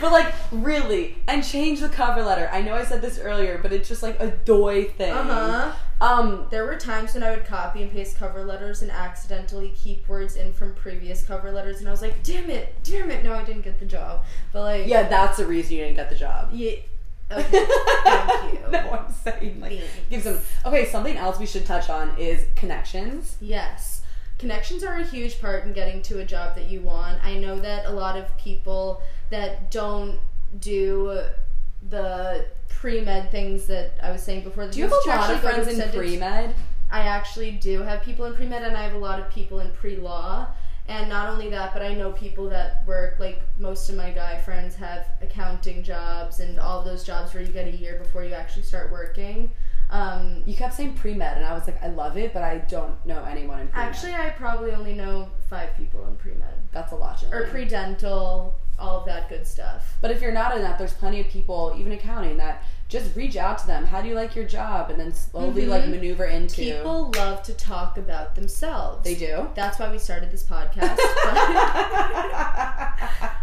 but 0.00 0.12
like, 0.12 0.32
really, 0.50 1.16
and 1.28 1.44
change 1.44 1.80
the 1.80 1.88
cover 1.88 2.22
letter. 2.22 2.48
I 2.52 2.62
know 2.62 2.74
I 2.74 2.84
said 2.84 3.02
this 3.02 3.18
earlier, 3.18 3.58
but 3.62 3.72
it's 3.72 3.88
just 3.88 4.02
like 4.02 4.18
a 4.20 4.30
doy 4.30 4.84
thing. 4.84 5.12
Uh 5.12 5.24
huh. 5.24 5.72
Um, 6.00 6.46
There 6.50 6.64
were 6.66 6.76
times 6.76 7.14
when 7.14 7.22
I 7.22 7.30
would 7.30 7.46
copy 7.46 7.82
and 7.82 7.90
paste 7.90 8.18
cover 8.18 8.44
letters 8.44 8.82
and 8.82 8.90
accidentally 8.90 9.72
keep 9.76 10.08
words 10.08 10.34
in 10.34 10.52
from 10.52 10.74
previous 10.74 11.24
cover 11.24 11.52
letters, 11.52 11.78
and 11.78 11.88
I 11.88 11.92
was 11.92 12.02
like, 12.02 12.22
damn 12.24 12.50
it, 12.50 12.74
damn 12.82 13.10
it, 13.10 13.24
no, 13.24 13.34
I 13.34 13.44
didn't 13.44 13.62
get 13.62 13.78
the 13.78 13.86
job. 13.86 14.24
But 14.52 14.62
like, 14.62 14.86
yeah, 14.88 15.08
that's 15.08 15.36
the 15.38 15.46
reason 15.46 15.76
you 15.76 15.84
didn't 15.84 15.96
get 15.96 16.10
the 16.10 16.16
job. 16.16 16.50
yeah. 16.52 16.72
Okay, 17.32 17.66
thank 18.04 18.52
you. 18.52 18.60
no, 18.70 18.90
I'm 18.90 19.12
saying 19.12 19.60
like 19.60 19.78
Thanks. 19.78 19.84
give 20.10 20.22
some. 20.22 20.38
Okay, 20.66 20.86
something 20.86 21.16
else 21.16 21.38
we 21.38 21.46
should 21.46 21.66
touch 21.66 21.90
on 21.90 22.16
is 22.18 22.46
connections. 22.54 23.36
Yes. 23.40 24.02
Connections 24.38 24.82
are 24.82 24.94
a 24.94 25.04
huge 25.04 25.40
part 25.40 25.64
in 25.64 25.72
getting 25.72 26.02
to 26.02 26.18
a 26.18 26.24
job 26.24 26.56
that 26.56 26.68
you 26.68 26.80
want. 26.80 27.22
I 27.24 27.38
know 27.38 27.58
that 27.60 27.86
a 27.86 27.92
lot 27.92 28.16
of 28.16 28.36
people 28.38 29.00
that 29.30 29.70
don't 29.70 30.18
do 30.58 31.20
the 31.88 32.46
pre 32.68 33.00
med 33.00 33.30
things 33.30 33.66
that 33.66 33.92
I 34.02 34.10
was 34.10 34.22
saying 34.22 34.44
before. 34.44 34.66
Do 34.68 34.78
you 34.78 34.88
have 34.88 34.92
a 34.92 35.08
lot 35.08 35.30
of 35.30 35.40
friends 35.40 35.68
in 35.68 35.90
pre 35.90 36.16
med? 36.16 36.54
I 36.90 37.02
actually 37.02 37.52
do 37.52 37.82
have 37.82 38.02
people 38.02 38.24
in 38.26 38.34
pre 38.34 38.46
med, 38.46 38.62
and 38.62 38.76
I 38.76 38.82
have 38.82 38.94
a 38.94 38.98
lot 38.98 39.20
of 39.20 39.30
people 39.30 39.60
in 39.60 39.70
pre 39.70 39.96
law. 39.96 40.48
And 40.92 41.08
not 41.08 41.28
only 41.30 41.48
that, 41.48 41.72
but 41.72 41.82
I 41.82 41.94
know 41.94 42.12
people 42.12 42.50
that 42.50 42.86
work, 42.86 43.18
like 43.18 43.40
most 43.58 43.88
of 43.88 43.94
my 43.96 44.10
guy 44.10 44.38
friends 44.38 44.74
have 44.76 45.06
accounting 45.22 45.82
jobs 45.82 46.40
and 46.40 46.60
all 46.60 46.82
those 46.82 47.02
jobs 47.02 47.32
where 47.32 47.42
you 47.42 47.50
get 47.50 47.66
a 47.66 47.76
year 47.76 47.98
before 47.98 48.24
you 48.24 48.34
actually 48.34 48.64
start 48.64 48.92
working. 48.92 49.50
Um, 49.90 50.42
You 50.46 50.54
kept 50.54 50.74
saying 50.74 50.94
pre 50.94 51.14
med, 51.14 51.36
and 51.38 51.46
I 51.46 51.54
was 51.54 51.66
like, 51.66 51.82
I 51.82 51.88
love 51.88 52.16
it, 52.18 52.32
but 52.34 52.42
I 52.42 52.58
don't 52.58 52.94
know 53.06 53.24
anyone 53.24 53.60
in 53.60 53.68
pre 53.68 53.80
med. 53.80 53.88
actually, 53.88 54.14
I 54.14 54.30
probably 54.30 54.72
only 54.72 54.94
know 54.94 55.30
five 55.48 55.70
people 55.78 56.06
in 56.08 56.16
pre 56.16 56.32
med. 56.32 56.54
that's 56.72 56.92
a 56.92 56.96
lot. 56.96 57.24
or 57.32 57.46
pre 57.48 57.64
dental, 57.64 58.54
all 58.78 59.00
of 59.00 59.06
that 59.06 59.28
good 59.30 59.46
stuff. 59.46 59.96
But 60.02 60.10
if 60.10 60.20
you're 60.20 60.32
not 60.32 60.54
in 60.56 60.62
that, 60.62 60.78
there's 60.78 60.94
plenty 60.94 61.20
of 61.20 61.28
people, 61.28 61.74
even 61.78 61.92
accounting, 61.92 62.36
that 62.38 62.64
just 62.92 63.16
reach 63.16 63.36
out 63.36 63.56
to 63.58 63.66
them. 63.66 63.86
How 63.86 64.02
do 64.02 64.08
you 64.08 64.14
like 64.14 64.36
your 64.36 64.44
job? 64.44 64.90
And 64.90 65.00
then 65.00 65.12
slowly 65.14 65.62
Mhm. 65.64 65.68
like 65.68 65.86
maneuver 65.88 66.26
into. 66.26 66.56
People 66.62 67.10
love 67.16 67.42
to 67.44 67.54
talk 67.54 67.96
about 67.96 68.34
themselves. 68.34 69.02
They 69.02 69.14
do. 69.14 69.48
That's 69.54 69.78
why 69.78 69.90
we 69.90 69.98
started 69.98 70.30
this 70.30 70.44
podcast. 70.44 70.98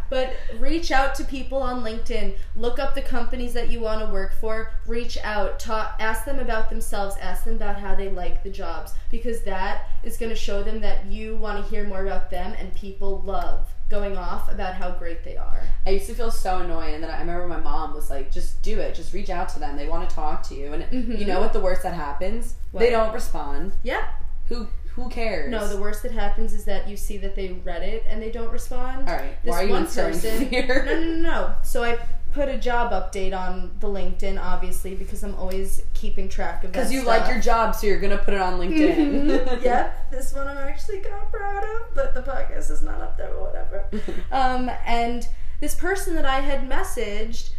But, 0.10 0.34
but 0.52 0.60
reach 0.60 0.92
out 0.92 1.14
to 1.16 1.24
people 1.24 1.62
on 1.62 1.84
LinkedIn. 1.84 2.36
Look 2.56 2.80
up 2.80 2.96
the 2.96 3.02
companies 3.02 3.54
that 3.54 3.70
you 3.70 3.80
want 3.80 4.02
to 4.06 4.12
work 4.12 4.34
for. 4.34 4.72
Reach 4.88 5.18
out. 5.24 5.60
Talk. 5.60 5.96
Ask 6.00 6.26
them 6.26 6.40
about 6.40 6.70
themselves. 6.70 7.16
Ask 7.22 7.44
them 7.44 7.56
about 7.56 7.78
how 7.80 7.94
they 7.96 8.10
like 8.10 8.44
the 8.44 8.50
jobs 8.50 8.94
because 9.12 9.42
that 9.44 9.88
is 10.04 10.18
going 10.18 10.32
to 10.32 10.36
show 10.36 10.64
them 10.64 10.80
that 10.82 11.06
you 11.06 11.36
want 11.36 11.64
to 11.64 11.70
hear 11.70 11.84
more 11.88 12.02
about 12.06 12.30
them. 12.32 12.56
And 12.60 12.74
people 12.74 13.22
love 13.22 13.68
going 13.90 14.18
off 14.18 14.52
about 14.52 14.76
how 14.76 14.92
great 14.92 15.24
they 15.24 15.36
are. 15.36 15.62
I 15.86 15.92
used 15.92 16.08
to 16.08 16.14
feel 16.14 16.32
so 16.32 16.60
annoyed, 16.60 16.94
and 16.94 17.04
then 17.04 17.10
I 17.10 17.20
remember 17.20 17.48
my 17.48 17.60
mom 17.60 17.94
was 17.96 18.10
like, 18.10 18.32
"Just 18.32 18.62
do 18.62 18.80
it. 18.80 18.94
Just 18.96 19.14
reach 19.14 19.30
out 19.30 19.50
to 19.50 19.60
them. 19.60 19.76
They 19.78 19.88
want 19.88 20.08
to 20.10 20.16
talk 20.16 20.44
to 20.50 20.56
you." 20.56 20.74
And 20.74 20.84
Mhm. 20.84 21.18
you 21.20 21.26
know 21.26 21.40
what? 21.40 21.54
The 21.54 21.60
worst 21.60 21.84
that 21.84 21.94
happens, 21.96 22.56
What? 22.72 22.82
they 22.82 22.90
don't 22.92 23.14
respond. 23.14 23.74
Yeah. 23.84 24.04
Who 24.48 24.68
who 24.96 25.08
cares? 25.10 25.50
No, 25.50 25.66
the 25.68 25.78
worst 25.80 26.04
that 26.04 26.12
happens 26.12 26.52
is 26.54 26.66
that 26.66 26.88
you 26.90 26.98
see 26.98 27.18
that 27.20 27.36
they 27.36 27.54
read 27.64 27.84
it 27.84 28.04
and 28.10 28.22
they 28.22 28.32
don't 28.32 28.52
respond. 28.52 29.08
All 29.08 29.16
right. 29.16 29.42
This 29.44 29.52
Why 29.52 29.62
are 29.62 29.66
you 29.66 29.72
one 29.72 29.86
person. 29.88 30.46
fear? 30.50 30.84
No, 30.86 30.94
no, 30.96 31.00
no, 31.02 31.16
no. 31.32 31.56
So 31.64 31.84
I 31.84 31.98
put 32.40 32.48
a 32.48 32.58
job 32.58 32.92
update 32.94 33.38
on 33.38 33.72
the 33.82 33.88
LinkedIn, 33.88 34.42
obviously, 34.42 34.96
because 34.96 35.24
I'm 35.24 35.36
always 35.36 35.84
keeping 35.94 36.30
track 36.30 36.64
of. 36.64 36.72
Because 36.72 36.90
you 36.92 37.04
like 37.04 37.30
your 37.30 37.42
job, 37.42 37.76
so 37.76 37.86
you're 37.86 38.00
gonna 38.00 38.18
put 38.18 38.34
it 38.34 38.40
on 38.40 38.58
LinkedIn. 38.60 38.96
Mhm. 39.26 39.62
yep, 39.70 40.10
this 40.10 40.34
one 40.34 40.48
I'm 40.48 40.58
actually 40.58 41.00
kind 41.02 41.16
of 41.22 41.30
proud 41.32 41.64
of, 41.66 41.94
but 41.94 42.14
the 42.14 42.22
podcast 42.22 42.72
is 42.72 42.82
not 42.82 43.02
up 43.02 43.18
there 43.18 43.34
or 43.34 43.44
whatever. 43.44 43.86
um, 44.32 44.72
and 44.86 45.28
this 45.60 45.76
person 45.76 46.16
that 46.16 46.24
I 46.26 46.40
had 46.40 46.70
messaged, 46.70 47.50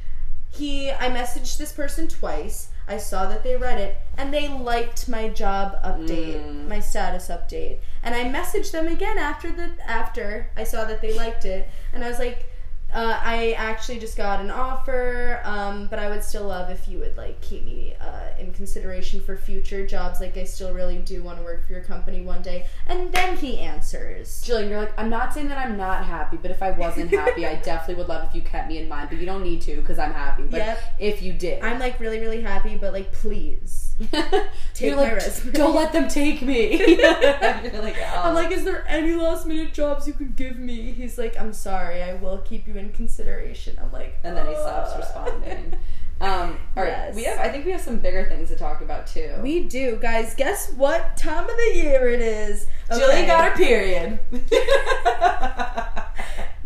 he, 0.48 0.90
I 0.90 1.10
messaged 1.10 1.58
this 1.58 1.72
person 1.72 2.08
twice. 2.08 2.68
I 2.88 2.96
saw 2.96 3.26
that 3.26 3.44
they 3.44 3.56
read 3.56 3.78
it, 3.78 3.98
and 4.16 4.32
they 4.32 4.48
liked 4.48 5.08
my 5.08 5.28
job 5.28 5.76
update, 5.84 6.42
Mm. 6.42 6.68
my 6.68 6.80
status 6.80 7.28
update. 7.28 7.78
And 8.02 8.14
I 8.14 8.24
messaged 8.24 8.72
them 8.72 8.88
again 8.88 9.18
after 9.18 9.52
the 9.52 9.70
after 9.86 10.50
I 10.56 10.64
saw 10.64 10.86
that 10.86 11.02
they 11.02 11.12
liked 11.12 11.44
it, 11.44 11.68
and 11.92 12.02
I 12.02 12.08
was 12.08 12.18
like, 12.18 12.46
uh, 12.92 13.20
I 13.22 13.52
actually 13.52 13.98
just 13.98 14.16
got 14.16 14.40
an 14.40 14.50
offer, 14.50 15.40
um, 15.44 15.86
but 15.88 15.98
I 15.98 16.08
would 16.08 16.24
still 16.24 16.46
love 16.48 16.70
if 16.70 16.88
you 16.88 16.98
would 16.98 17.16
like 17.16 17.40
keep 17.40 17.64
me 17.64 17.94
uh, 18.00 18.30
in 18.38 18.52
consideration 18.52 19.20
for 19.20 19.36
future 19.36 19.86
jobs. 19.86 20.20
Like 20.20 20.36
I 20.36 20.44
still 20.44 20.72
really 20.72 20.98
do 20.98 21.22
want 21.22 21.38
to 21.38 21.44
work 21.44 21.66
for 21.66 21.72
your 21.72 21.82
company 21.82 22.22
one 22.22 22.42
day. 22.42 22.66
And 22.86 23.12
then 23.12 23.36
he 23.36 23.58
answers. 23.58 24.42
Jillian, 24.44 24.68
you're 24.70 24.80
like, 24.80 24.98
I'm 24.98 25.10
not 25.10 25.32
saying 25.32 25.48
that 25.48 25.58
I'm 25.58 25.76
not 25.76 26.04
happy, 26.04 26.36
but 26.36 26.50
if 26.50 26.62
I 26.62 26.72
wasn't 26.72 27.10
happy, 27.14 27.46
I 27.46 27.56
definitely 27.56 27.96
would 27.96 28.08
love 28.08 28.28
if 28.28 28.34
you 28.34 28.42
kept 28.42 28.68
me 28.68 28.78
in 28.78 28.88
mind. 28.88 29.08
But 29.10 29.18
you 29.18 29.26
don't 29.26 29.42
need 29.42 29.60
to 29.62 29.76
because 29.76 29.98
I'm 29.98 30.12
happy. 30.12 30.42
But 30.44 30.58
Yep. 30.58 30.78
if 30.98 31.22
you 31.22 31.32
did, 31.32 31.62
I'm 31.62 31.78
like 31.78 32.00
really 32.00 32.18
really 32.20 32.42
happy, 32.42 32.76
but 32.76 32.92
like 32.92 33.12
please. 33.12 33.86
Take 34.72 34.88
you're 34.88 34.96
my 34.96 35.02
like, 35.02 35.12
resume. 35.16 35.52
don't 35.52 35.74
let 35.74 35.92
them 35.92 36.08
take 36.08 36.40
me. 36.40 36.96
Like, 37.80 37.96
oh. 37.98 38.20
I'm 38.24 38.34
like, 38.34 38.50
is 38.50 38.64
there 38.64 38.84
any 38.88 39.12
last 39.14 39.46
minute 39.46 39.72
jobs 39.74 40.06
you 40.06 40.12
could 40.14 40.36
give 40.36 40.58
me? 40.58 40.92
He's 40.92 41.18
like, 41.18 41.38
I'm 41.38 41.52
sorry, 41.52 42.02
I 42.02 42.14
will 42.14 42.38
keep 42.38 42.66
you 42.66 42.74
in 42.80 42.90
consideration. 42.92 43.78
I'm 43.80 43.92
like, 43.92 44.18
and 44.24 44.36
then 44.36 44.46
he 44.46 44.54
stops 44.54 44.96
responding. 44.96 45.74
Um, 46.22 46.58
all 46.76 46.82
right, 46.82 46.90
Yes. 46.90 47.14
we 47.16 47.24
have. 47.24 47.38
I 47.38 47.48
think 47.48 47.64
we 47.64 47.70
have 47.72 47.80
some 47.80 47.96
bigger 47.96 48.26
things 48.26 48.48
to 48.50 48.54
talk 48.54 48.82
about 48.82 49.06
too. 49.06 49.36
We 49.42 49.64
do, 49.64 49.96
guys. 49.96 50.34
Guess 50.34 50.72
what 50.76 51.16
time 51.16 51.44
of 51.44 51.56
the 51.56 51.70
year 51.76 52.10
it 52.10 52.20
is? 52.20 52.66
Jillian 52.90 53.26
got 53.26 53.52
her 53.52 53.56
period. 53.56 54.18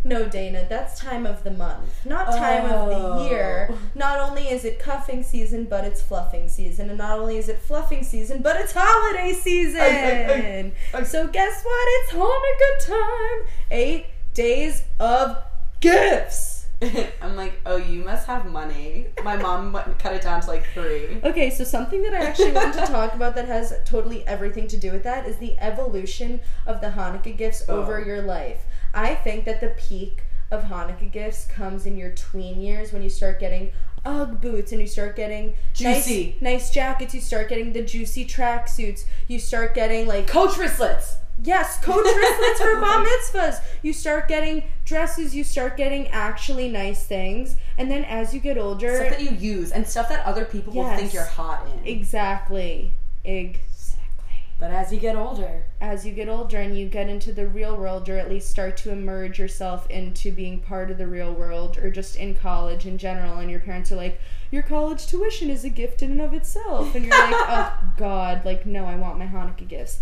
No, 0.07 0.29
Dana, 0.29 0.67
that's 0.69 1.01
time 1.01 1.25
of 1.25 1.45
the 1.45 1.51
month, 1.51 2.05
not 2.05 2.27
time 2.27 2.67
of 2.67 2.89
the 2.91 2.95
Oh. 2.97 3.31
year. 3.31 3.73
Not 3.95 4.19
only 4.19 4.49
is 4.51 4.63
it 4.67 4.79
cuffing 4.79 5.23
season, 5.23 5.65
but 5.65 5.83
it's 5.85 6.03
fluffing 6.03 6.47
season. 6.47 6.91
And 6.91 6.99
not 6.99 7.19
only 7.19 7.39
is 7.39 7.49
it 7.49 7.59
fluffing 7.59 8.05
season, 8.05 8.43
but 8.43 8.57
it's 8.57 8.73
holiday 8.77 9.33
season. 9.33 9.81
Ay, 9.81 10.27
ay, 10.29 10.73
ay. 10.93 11.03
So 11.05 11.27
guess 11.29 11.63
what? 11.65 11.87
It's 12.03 12.13
Hanukkah 12.13 12.87
time. 12.87 13.47
Eight 13.71 14.07
days 14.35 14.83
of 15.01 15.39
gifts. 15.85 16.67
I'm 17.23 17.37
like, 17.37 17.61
oh, 17.65 17.77
you 17.77 18.05
must 18.05 18.27
have 18.27 18.47
money. 18.47 19.07
My 19.23 19.37
mom 19.37 19.73
went- 19.77 19.99
cut 19.99 20.15
it 20.15 20.23
down 20.23 20.41
to 20.43 20.47
like 20.49 20.65
three. 20.75 21.19
Okay, 21.23 21.49
so 21.51 21.65
something 21.65 22.03
that 22.03 22.13
I 22.15 22.19
actually 22.27 22.53
want 22.53 22.75
to 22.75 22.81
talk 22.87 23.15
about 23.15 23.35
that 23.37 23.47
has 23.47 23.73
totally 23.85 24.27
everything 24.27 24.67
to 24.69 24.77
do 24.77 24.91
with 24.93 25.03
that 25.05 25.27
is 25.27 25.37
the 25.39 25.57
evolution 25.61 26.41
of 26.67 26.81
the 26.81 26.89
Hanukkah 26.89 27.37
gifts 27.37 27.63
Oh. 27.69 27.81
over 27.81 28.01
your 28.01 28.23
life. 28.23 28.63
I 28.93 29.15
think 29.15 29.45
that 29.45 29.61
the 29.61 29.69
peak 29.79 30.23
of 30.51 30.65
Hanukkah 30.65 31.11
gifts 31.11 31.47
comes 31.47 31.87
in 31.87 31.97
your 31.97 32.11
tween 32.11 32.61
years 32.61 32.93
when 32.93 33.03
you 33.03 33.09
start 33.09 33.41
getting 33.41 33.71
UGG 34.05 34.41
boots 34.43 34.73
and 34.73 34.81
you 34.81 34.87
start 34.87 35.17
getting 35.17 35.55
Juicy. 35.73 36.37
nice, 36.41 36.43
nice 36.43 36.71
jackets. 36.71 37.15
You 37.15 37.21
start 37.23 37.49
getting 37.49 37.73
the 37.73 37.83
juicy 37.83 38.27
tracksuits. 38.27 39.05
You 39.29 39.39
start 39.39 39.75
getting 39.75 40.07
like 40.07 40.27
Coach 40.27 40.57
wristlets. 40.59 41.15
Yes, 41.43 41.81
coach 41.83 42.05
wristlets 42.05 42.61
for 42.61 42.81
bar 42.81 43.05
mitzvahs. 43.07 43.61
You 43.83 43.93
start 43.93 44.29
getting 44.29 44.65
dresses. 44.85 45.35
You 45.35 45.45
start 45.45 45.77
getting 45.77 46.09
actually 46.09 46.69
nice 46.69 47.05
things, 47.07 47.57
and 47.79 47.91
then 47.91 48.05
as 48.05 48.33
you 48.35 48.41
get 48.41 48.59
older, 48.59 48.97
Stuff 48.97 49.19
that 49.19 49.23
you 49.23 49.31
use 49.31 49.73
and 49.73 49.87
stuff 49.87 50.09
that 50.09 50.25
other 50.27 50.45
people 50.45 50.73
will 50.73 50.85
Yes. 50.85 50.99
think 51.01 51.15
you're 51.15 51.25
hot 51.25 51.67
in. 51.73 51.87
Exactly. 51.87 52.93
Exactly. 53.25 54.01
But 54.59 54.71
as 54.71 54.93
you 54.93 55.01
get 55.01 55.17
older, 55.17 55.65
as 55.81 56.07
you 56.07 56.13
get 56.13 56.29
older 56.29 56.59
and 56.61 56.79
you 56.79 56.87
get 56.89 57.09
into 57.09 57.33
the 57.33 57.47
real 57.49 57.77
world 57.77 58.09
or 58.09 58.17
at 58.19 58.31
least 58.31 58.49
start 58.51 58.77
to 58.79 58.93
emerge 58.93 59.39
yourself 59.39 59.91
into 59.91 60.31
being 60.31 60.61
part 60.61 60.91
of 60.91 60.99
the 60.99 61.07
real 61.09 61.33
world 61.33 61.77
or 61.79 61.91
just 61.91 62.17
in 62.17 62.35
college 62.37 62.87
in 62.87 62.97
general 62.97 63.39
and 63.39 63.51
your 63.51 63.61
parents 63.61 63.91
are 63.91 63.97
like 63.97 64.21
your 64.53 64.63
college 64.63 65.07
tuition 65.07 65.51
is 65.51 65.65
a 65.65 65.69
gift 65.71 66.03
in 66.03 66.13
and 66.13 66.21
of 66.21 66.33
itself 66.33 66.95
and 66.95 67.05
you're 67.05 67.19
like 67.19 67.35
oh 67.49 67.75
god 67.99 68.45
like 68.45 68.65
no 68.65 68.85
i 68.87 68.95
want 68.95 69.19
my 69.19 69.27
hanukkah 69.27 69.67
gifts 69.67 69.99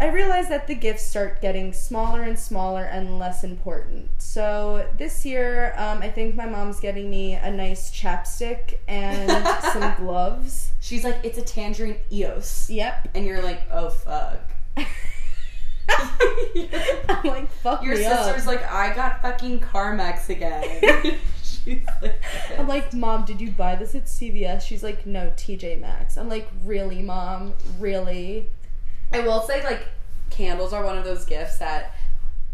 i 0.00 0.08
realize 0.08 0.48
that 0.48 0.66
the 0.66 0.74
gifts 0.74 1.06
start 1.06 1.40
getting 1.40 1.72
smaller 1.72 2.22
and 2.22 2.38
smaller 2.38 2.84
and 2.84 3.18
less 3.18 3.44
important 3.44 4.08
so 4.18 4.88
this 4.98 5.24
year 5.24 5.72
um, 5.76 6.02
i 6.02 6.08
think 6.10 6.34
my 6.34 6.46
mom's 6.46 6.80
getting 6.80 7.08
me 7.08 7.34
a 7.34 7.50
nice 7.50 7.92
chapstick 7.92 8.78
and 8.88 9.30
some 9.72 9.94
gloves 9.96 10.72
she's 10.80 11.04
like, 11.04 11.18
"It's 11.22 11.38
a 11.38 11.42
tangerine 11.42 11.96
eos," 12.10 12.68
yep 12.70 13.08
and 13.14 13.24
you're 13.24 13.42
like, 13.42 13.60
"Oh 13.70 13.90
fuck." 13.90 14.40
i'm 17.08 17.24
like 17.24 17.50
fuck 17.50 17.82
Your 17.82 17.96
me 17.96 18.04
up. 18.04 18.24
sister's 18.24 18.46
like, 18.46 18.64
"I 18.70 18.94
got 18.94 19.22
fucking 19.22 19.60
Carmex 19.60 20.28
again." 20.28 21.18
she's 21.64 21.82
like, 22.00 22.22
I'm 22.58 22.68
like, 22.68 22.92
Mom, 22.94 23.24
did 23.24 23.40
you 23.40 23.50
buy 23.50 23.76
this 23.76 23.94
at 23.94 24.06
CVS? 24.06 24.62
She's 24.62 24.82
like, 24.82 25.06
No, 25.06 25.30
TJ 25.36 25.80
Maxx. 25.80 26.16
I'm 26.16 26.28
like, 26.28 26.48
Really, 26.64 27.02
Mom? 27.02 27.54
Really? 27.78 28.48
I 29.12 29.20
will 29.20 29.42
say, 29.42 29.62
like, 29.64 29.86
candles 30.30 30.72
are 30.72 30.84
one 30.84 30.96
of 30.98 31.04
those 31.04 31.24
gifts 31.24 31.58
that 31.58 31.94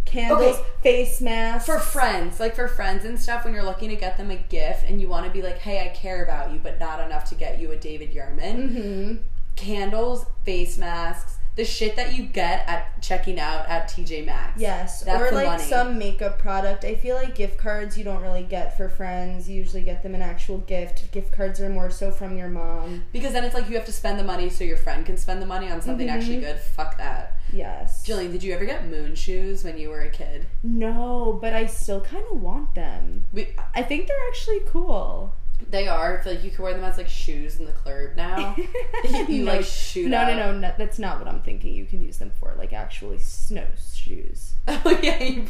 Candles, 0.04 0.56
Okay. 0.56 0.64
face 0.82 1.20
masks. 1.20 1.66
for 1.66 1.80
friends, 1.80 2.38
like 2.38 2.54
for 2.54 2.68
friends 2.68 3.04
and 3.04 3.20
stuff, 3.20 3.44
when 3.44 3.52
you're 3.52 3.64
looking 3.64 3.88
to 3.90 3.96
get 3.96 4.16
them 4.16 4.30
a 4.30 4.36
gift 4.36 4.84
and 4.88 5.00
you 5.00 5.08
want 5.08 5.26
to 5.26 5.32
be 5.32 5.42
like, 5.42 5.58
hey, 5.58 5.80
I 5.84 5.88
care 5.88 6.22
about 6.22 6.52
you, 6.52 6.60
but 6.62 6.78
not 6.78 7.00
enough 7.00 7.24
to 7.30 7.34
get 7.34 7.58
you 7.60 7.72
a 7.72 7.76
David 7.76 8.14
Yurman. 8.14 8.70
hmm 8.70 9.14
Candles, 9.56 10.26
face 10.44 10.78
masks, 10.78 11.36
the 11.56 11.64
shit 11.64 11.96
that 11.96 12.14
you 12.14 12.22
get 12.24 12.68
at 12.68 13.00
checking 13.02 13.40
out 13.40 13.66
at 13.68 13.88
TJ 13.88 14.24
Maxx. 14.26 14.60
Yes, 14.60 15.02
That's 15.02 15.20
or 15.32 15.34
like 15.34 15.46
money. 15.46 15.62
some 15.64 15.98
makeup 15.98 16.38
product. 16.38 16.84
I 16.84 16.94
feel 16.94 17.16
like 17.16 17.34
gift 17.34 17.56
cards 17.58 17.96
you 17.96 18.04
don't 18.04 18.22
really 18.22 18.42
get 18.42 18.76
for 18.76 18.88
friends. 18.88 19.48
You 19.48 19.56
usually 19.56 19.82
get 19.82 20.02
them 20.02 20.14
an 20.14 20.22
actual 20.22 20.58
gift. 20.58 21.10
Gift 21.12 21.32
cards 21.32 21.58
are 21.60 21.68
more 21.70 21.90
so 21.90 22.10
from 22.10 22.36
your 22.36 22.48
mom. 22.48 23.04
Because 23.12 23.32
then 23.32 23.42
it's 23.44 23.54
like 23.54 23.68
you 23.68 23.74
have 23.76 23.86
to 23.86 23.92
spend 23.92 24.18
the 24.18 24.24
money 24.24 24.50
so 24.50 24.64
your 24.64 24.76
friend 24.76 25.04
can 25.06 25.16
spend 25.16 25.40
the 25.40 25.46
money 25.46 25.70
on 25.70 25.80
something 25.80 26.06
Mhm. 26.08 26.12
actually 26.12 26.40
good. 26.40 26.58
Fuck 26.58 26.98
that. 26.98 27.32
Yes. 27.52 28.04
Jillian, 28.06 28.32
did 28.32 28.42
you 28.42 28.52
ever 28.52 28.64
get 28.66 28.86
moon 28.86 29.14
shoes 29.14 29.64
when 29.64 29.78
you 29.78 29.88
were 29.88 30.02
a 30.02 30.10
kid? 30.10 30.46
No, 30.62 31.38
but 31.40 31.54
I 31.54 31.66
still 31.66 32.00
kind 32.00 32.24
of 32.30 32.42
want 32.42 32.74
them. 32.74 33.24
We, 33.32 33.54
I 33.74 33.82
think 33.82 34.08
they're 34.08 34.16
actually 34.28 34.60
cool. 34.66 35.32
They 35.70 35.88
are. 35.88 36.18
I 36.18 36.22
feel 36.22 36.34
like 36.34 36.44
you 36.44 36.50
can 36.50 36.64
wear 36.64 36.74
them 36.74 36.84
as 36.84 36.98
like 36.98 37.08
shoes 37.08 37.58
in 37.58 37.66
the 37.66 37.72
club 37.72 38.10
now. 38.16 38.56
you 39.28 39.44
No, 39.44 39.52
like 39.52 39.64
shoot 39.64 40.08
no, 40.08 40.26
no, 40.26 40.36
no, 40.36 40.58
no, 40.58 40.72
That's 40.76 40.98
not 40.98 41.18
what 41.18 41.28
I'm 41.28 41.40
thinking. 41.42 41.74
You 41.74 41.86
can 41.86 42.02
use 42.02 42.18
them 42.18 42.32
for 42.38 42.54
like 42.58 42.72
actually 42.72 43.18
snowshoes. 43.18 44.54
Oh 44.68 44.98
yeah, 45.00 45.22
you 45.22 45.46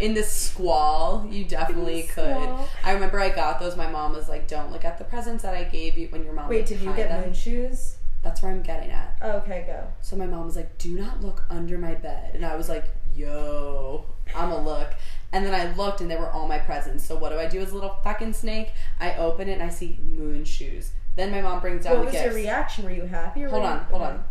in 0.00 0.12
the 0.12 0.22
squall, 0.22 1.26
you 1.30 1.46
definitely 1.46 2.02
could. 2.02 2.36
squall. 2.36 2.68
I 2.84 2.92
remember 2.92 3.18
I 3.18 3.30
got 3.30 3.58
those. 3.58 3.74
My 3.74 3.88
mom 3.88 4.12
was 4.12 4.28
like, 4.28 4.46
"Don't 4.48 4.70
look 4.70 4.84
at 4.84 4.98
the 4.98 5.04
presents 5.04 5.42
that 5.44 5.54
I 5.54 5.64
gave 5.64 5.96
you 5.96 6.08
when 6.08 6.24
your 6.24 6.34
mom." 6.34 6.50
Wait, 6.50 6.66
did 6.66 6.80
you 6.80 6.92
get 6.92 7.08
them." 7.08 7.22
moon 7.22 7.32
shoes? 7.32 7.96
That's 8.22 8.42
where 8.42 8.52
I'm 8.52 8.60
getting 8.60 8.90
at. 8.90 9.16
Oh, 9.22 9.38
okay, 9.38 9.64
go. 9.66 9.86
So 10.02 10.14
my 10.14 10.26
mom 10.26 10.44
was 10.44 10.56
like, 10.56 10.76
"Do 10.76 10.98
not 10.98 11.22
look 11.22 11.44
under 11.48 11.78
my 11.78 11.94
bed," 11.94 12.34
and 12.34 12.44
I 12.44 12.54
was 12.54 12.68
like, 12.68 12.84
"Yo, 13.14 14.04
I'm 14.34 14.50
a 14.50 14.62
look." 14.62 14.94
And 15.32 15.46
then 15.46 15.54
I 15.54 15.72
looked, 15.74 16.00
and 16.00 16.10
they 16.10 16.16
were 16.16 16.30
all 16.30 16.48
my 16.48 16.58
presents. 16.58 17.06
So 17.06 17.16
what 17.16 17.30
do 17.30 17.38
I 17.38 17.46
do 17.46 17.60
as 17.60 17.70
a 17.70 17.74
little 17.74 17.96
fucking 18.02 18.32
snake? 18.32 18.72
I 18.98 19.14
open 19.14 19.48
it, 19.48 19.54
and 19.54 19.62
I 19.62 19.68
see 19.68 20.00
moon 20.02 20.44
shoes. 20.44 20.92
Then 21.16 21.30
my 21.30 21.40
mom 21.40 21.60
brings 21.60 21.84
down 21.84 21.98
What 21.98 22.10
the 22.10 22.16
was 22.16 22.24
your 22.24 22.34
reaction? 22.34 22.84
Were 22.84 22.90
you 22.90 23.06
happy? 23.06 23.44
Or 23.44 23.48
Hold 23.48 23.64
on, 23.64 23.78
hold 23.84 24.02
on. 24.02 24.24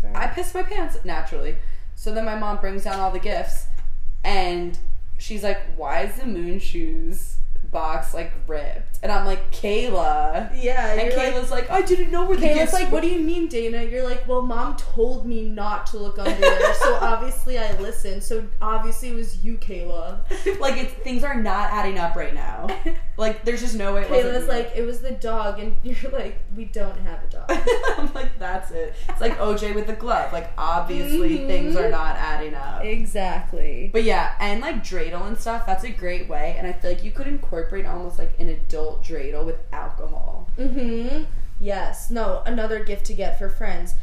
Sorry. 0.00 0.14
I 0.14 0.26
pissed 0.28 0.54
my 0.54 0.62
pants 0.62 0.96
naturally. 1.04 1.56
So 1.94 2.12
then 2.12 2.24
my 2.24 2.36
mom 2.36 2.58
brings 2.58 2.84
down 2.84 3.00
all 3.00 3.10
the 3.10 3.18
gifts 3.18 3.66
and 4.22 4.78
she's 5.18 5.42
like, 5.42 5.60
Why 5.76 6.02
is 6.02 6.16
the 6.16 6.26
moon 6.26 6.58
shoes 6.58 7.36
box 7.70 8.14
like 8.14 8.32
ripped? 8.46 8.98
And 9.02 9.12
I'm 9.12 9.24
like, 9.26 9.50
Kayla. 9.52 10.50
yeah, 10.62 10.92
And 10.92 11.00
you're 11.12 11.16
like, 11.16 11.34
Kayla's 11.34 11.50
like, 11.50 11.70
I 11.70 11.82
didn't 11.82 12.10
know 12.10 12.24
where 12.26 12.36
the 12.36 12.46
Kayla's 12.46 12.56
gifts 12.58 12.72
like, 12.72 12.86
were." 12.86 12.92
what 12.94 13.02
do 13.02 13.08
you 13.08 13.20
mean, 13.20 13.46
Dana? 13.48 13.82
You're 13.84 14.04
like, 14.04 14.26
well, 14.26 14.42
mom 14.42 14.76
told 14.76 15.26
me 15.26 15.42
not 15.48 15.86
to 15.88 15.98
look 15.98 16.18
under 16.18 16.30
there, 16.34 16.74
so 16.74 16.94
obviously 17.00 17.58
I 17.58 17.76
listened. 17.78 18.22
So 18.22 18.46
obviously 18.60 19.10
it 19.10 19.14
was 19.14 19.44
you, 19.44 19.58
Kayla. 19.58 20.20
like 20.60 20.76
it's 20.78 20.92
things 20.92 21.22
are 21.24 21.40
not 21.40 21.70
adding 21.72 21.98
up 21.98 22.16
right 22.16 22.34
now. 22.34 22.66
Like 23.18 23.46
there's 23.46 23.62
just 23.62 23.74
no 23.76 23.94
way 23.94 24.02
it 24.02 24.10
Kayla's 24.10 24.46
like, 24.46 24.72
it 24.76 24.84
was 24.84 25.00
the 25.00 25.12
dog, 25.12 25.58
and 25.58 25.74
you're 25.82 26.12
like, 26.12 26.36
we 26.54 26.66
don't 26.66 26.98
have 26.98 27.20
a 27.24 27.26
dog. 27.28 27.46
I'm 27.96 28.12
like, 28.12 28.38
that's 28.38 28.70
it. 28.72 28.94
It's 29.08 29.22
like 29.22 29.38
OJ 29.38 29.74
with 29.74 29.86
the 29.86 29.94
glove. 29.94 30.34
Like 30.34 30.50
obviously 30.58 31.38
Mhm. 31.38 31.46
things 31.46 31.76
are 31.76 31.88
not 31.88 32.16
adding 32.16 32.54
up. 32.54 32.84
exactly. 32.84 33.88
But 33.90 34.02
yeah, 34.04 34.34
and 34.38 34.60
like 34.60 34.84
dreidel 34.84 35.26
and 35.26 35.38
stuff, 35.38 35.64
that's 35.64 35.82
a 35.84 35.90
great 35.90 36.28
way. 36.28 36.56
And 36.58 36.66
I 36.66 36.74
feel 36.74 36.90
like 36.90 37.02
you 37.04 37.10
could 37.10 37.26
incorporate 37.46 37.86
almost 37.86 38.18
like 38.18 38.38
an 38.38 38.48
adult 38.48 39.04
dreidel 39.04 39.44
with 39.44 39.58
alcohol. 39.72 40.50
Mm-hmm. 40.58 41.24
Yes. 41.60 42.10
No, 42.10 42.42
another 42.44 42.82
gift 42.84 43.06
to 43.06 43.14
get 43.14 43.38
for 43.38 43.48
friends. 43.48 43.94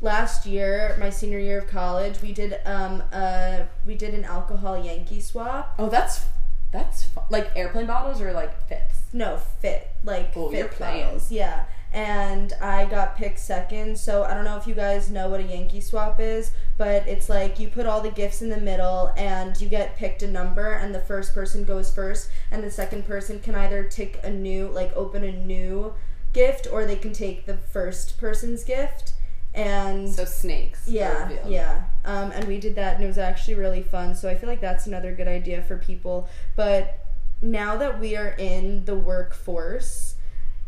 Last 0.00 0.46
year, 0.46 0.96
my 0.98 1.10
senior 1.10 1.38
year 1.38 1.58
of 1.58 1.68
college, 1.68 2.20
we 2.22 2.32
did 2.32 2.58
um 2.64 3.02
uh 3.12 3.64
we 3.86 3.94
did 3.94 4.14
an 4.14 4.24
alcohol 4.24 4.82
Yankee 4.82 5.20
swap. 5.20 5.74
Oh, 5.78 5.88
that's 5.88 6.24
that's 6.72 7.08
like 7.28 7.50
airplane 7.54 7.86
bottles 7.86 8.20
or 8.20 8.32
like 8.32 8.66
fits. 8.68 9.02
No, 9.12 9.36
fit 9.60 9.90
like 10.04 10.32
Oh, 10.36 10.50
fit 10.50 10.58
you're 10.58 10.68
bottles. 10.68 11.30
Yeah. 11.30 11.64
And 11.92 12.54
I 12.60 12.86
got 12.86 13.16
picked 13.16 13.38
second, 13.38 13.98
so 13.98 14.24
I 14.24 14.32
don't 14.32 14.44
know 14.44 14.56
if 14.56 14.66
you 14.66 14.74
guys 14.74 15.10
know 15.10 15.28
what 15.28 15.40
a 15.40 15.42
Yankee 15.42 15.82
swap 15.82 16.18
is, 16.20 16.52
but 16.78 17.06
it's 17.06 17.28
like 17.28 17.58
you 17.60 17.68
put 17.68 17.84
all 17.84 18.00
the 18.00 18.10
gifts 18.10 18.40
in 18.40 18.48
the 18.48 18.56
middle 18.60 19.12
and 19.14 19.60
you 19.60 19.68
get 19.68 19.96
picked 19.96 20.22
a 20.22 20.28
number, 20.28 20.72
and 20.72 20.94
the 20.94 21.00
first 21.00 21.34
person 21.34 21.64
goes 21.64 21.92
first, 21.94 22.30
and 22.50 22.64
the 22.64 22.70
second 22.70 23.06
person 23.06 23.40
can 23.40 23.54
either 23.54 23.84
take 23.84 24.18
a 24.24 24.30
new, 24.30 24.68
like 24.68 24.90
open 24.96 25.22
a 25.22 25.32
new 25.32 25.92
gift, 26.32 26.66
or 26.72 26.86
they 26.86 26.96
can 26.96 27.12
take 27.12 27.44
the 27.44 27.58
first 27.58 28.16
person's 28.18 28.64
gift. 28.64 29.12
And 29.54 30.08
So 30.10 30.24
snakes. 30.24 30.88
yeah, 30.88 31.28
yeah. 31.46 31.84
Um, 32.06 32.32
and 32.32 32.46
we 32.46 32.58
did 32.58 32.74
that, 32.76 32.94
and 32.94 33.04
it 33.04 33.06
was 33.06 33.18
actually 33.18 33.56
really 33.56 33.82
fun. 33.82 34.14
So 34.14 34.30
I 34.30 34.34
feel 34.34 34.48
like 34.48 34.62
that's 34.62 34.86
another 34.86 35.12
good 35.12 35.28
idea 35.28 35.60
for 35.62 35.76
people. 35.76 36.26
But 36.56 37.04
now 37.42 37.76
that 37.76 38.00
we 38.00 38.16
are 38.16 38.30
in 38.38 38.86
the 38.86 38.94
workforce, 38.94 40.14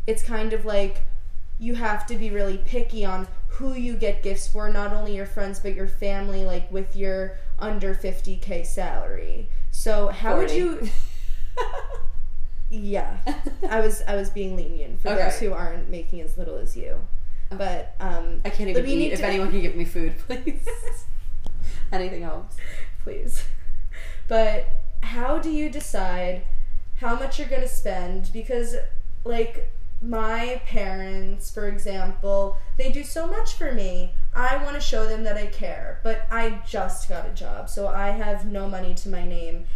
it's 0.07 0.23
kind 0.23 0.53
of 0.53 0.67
like 0.67 1.01
you 1.59 1.75
have 1.77 2.07
to 2.07 2.17
be 2.17 2.31
really 2.31 2.59
picky 2.59 3.05
on 3.05 3.27
who 3.49 3.75
you 3.75 3.95
get 3.95 4.23
gifts 4.23 4.49
for, 4.49 4.69
not 4.69 4.93
only 4.93 5.14
your 5.17 5.27
friends, 5.27 5.61
but 5.61 5.75
your 5.75 5.87
family, 5.88 6.45
like 6.45 6.71
with 6.73 6.97
your 6.97 7.38
under 7.59 7.95
50k 7.95 8.67
salary. 8.67 9.49
So 9.71 10.09
how 10.09 10.37
would 10.38 10.51
you. 10.51 10.88
Yeah, 12.71 13.19
I 13.71 13.81
was 13.81 14.03
I 14.09 14.17
was 14.17 14.31
being 14.31 14.57
lenient 14.57 15.01
for 15.01 15.09
Okay. 15.11 15.23
those 15.23 15.38
who 15.38 15.53
aren't 15.53 15.88
making 15.90 16.21
as 16.23 16.37
little 16.37 16.57
as 16.57 16.77
you, 16.77 16.99
but 17.51 17.95
um, 18.01 18.40
I 18.45 18.51
can't 18.51 18.69
even 18.71 18.85
eat. 18.87 19.12
If 19.12 19.21
to- 19.21 19.27
anyone 19.27 19.51
can 19.51 19.61
give 19.61 19.77
me 19.77 19.85
food, 19.85 20.14
please. 20.27 20.67
Anything 21.93 22.25
else, 22.25 22.57
please. 23.05 23.45
But 24.27 24.67
how 25.03 25.38
do 25.38 25.51
you 25.51 25.71
decide 25.71 26.43
how 26.97 27.14
much 27.14 27.38
you're 27.38 27.47
going 27.49 27.62
to 27.62 27.69
spend? 27.69 28.31
Because, 28.33 28.75
like, 29.25 29.71
my 30.05 30.61
parents, 30.67 31.51
for 31.51 31.69
example, 31.69 32.57
they 32.77 32.93
do 32.93 33.03
so 33.03 33.27
much 33.27 33.55
for 33.55 33.73
me. 33.73 34.14
I 34.35 34.62
want 34.62 34.75
to 34.75 34.81
show 34.81 35.07
them 35.07 35.25
that 35.25 35.37
I 35.37 35.47
care, 35.47 36.01
but 36.03 36.27
I 36.31 36.61
just 36.67 37.09
got 37.09 37.27
a 37.27 37.31
job, 37.31 37.69
so 37.69 37.88
I 37.88 38.11
have 38.11 38.47
no 38.47 38.69
money 38.69 38.95
to 38.95 39.09
my 39.09 39.27
name. 39.27 39.67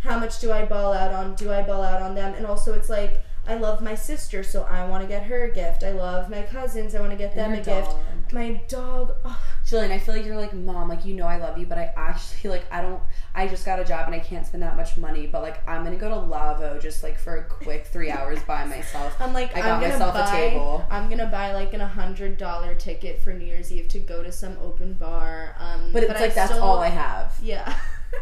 How 0.00 0.18
much 0.18 0.40
do 0.40 0.52
I 0.52 0.64
ball 0.64 0.92
out 0.92 1.12
on? 1.12 1.34
Do 1.34 1.52
I 1.52 1.62
ball 1.62 1.82
out 1.82 2.02
on 2.02 2.14
them? 2.14 2.34
And 2.34 2.46
also, 2.46 2.74
it's 2.74 2.88
like, 2.88 3.22
I 3.46 3.54
love 3.56 3.82
my 3.82 3.94
sister, 3.94 4.42
so 4.42 4.62
I 4.64 4.86
want 4.88 5.02
to 5.02 5.08
get 5.08 5.24
her 5.24 5.44
a 5.44 5.50
gift. 5.52 5.82
I 5.84 5.92
love 5.92 6.30
my 6.30 6.42
cousins, 6.42 6.94
I 6.94 7.00
want 7.00 7.12
to 7.12 7.16
get 7.18 7.34
them 7.34 7.52
a 7.52 7.60
gift. 7.60 7.90
My 8.32 8.60
dog, 8.68 9.12
oh, 9.24 9.40
Jillian, 9.66 9.90
I 9.90 9.98
feel 9.98 10.14
like 10.16 10.24
you're 10.24 10.36
like 10.36 10.54
mom, 10.54 10.88
like 10.88 11.04
you 11.04 11.14
know 11.14 11.26
I 11.26 11.36
love 11.36 11.58
you, 11.58 11.66
but 11.66 11.76
I 11.78 11.92
actually 11.96 12.50
like 12.50 12.64
I 12.72 12.80
don't. 12.80 13.02
I 13.34 13.46
just 13.46 13.66
got 13.66 13.78
a 13.78 13.84
job 13.84 14.06
and 14.06 14.14
I 14.14 14.18
can't 14.18 14.46
spend 14.46 14.62
that 14.62 14.76
much 14.76 14.96
money, 14.96 15.26
but 15.26 15.42
like 15.42 15.66
I'm 15.68 15.84
gonna 15.84 15.96
go 15.96 16.08
to 16.08 16.16
Lavo 16.16 16.78
just 16.80 17.02
like 17.02 17.18
for 17.18 17.36
a 17.36 17.44
quick 17.44 17.86
three 17.86 18.10
hours 18.10 18.42
by 18.44 18.64
myself. 18.76 19.14
I'm 19.20 19.32
like, 19.34 19.54
I 19.54 19.60
got 19.60 19.66
am 19.66 19.80
gonna 19.82 19.92
myself 19.94 20.14
a 20.14 20.18
buy, 20.18 20.30
table. 20.48 20.84
I'm 20.90 21.08
gonna 21.10 21.26
buy 21.26 21.52
like 21.52 21.74
an 21.74 21.80
hundred 21.80 22.38
dollar 22.38 22.74
ticket 22.74 23.20
for 23.20 23.32
New 23.34 23.44
Year's 23.46 23.70
Eve 23.70 23.88
to 23.88 23.98
go 24.00 24.22
to 24.22 24.32
some 24.32 24.56
open 24.62 24.94
bar. 24.94 25.54
Um, 25.58 25.90
But 25.92 26.04
it's 26.04 26.12
I 26.14 26.20
like 26.20 26.34
that's 26.34 26.50
still- 26.52 26.64
all 26.64 26.78
I 26.78 26.88
have. 26.88 27.38
Yeah. 27.42 27.76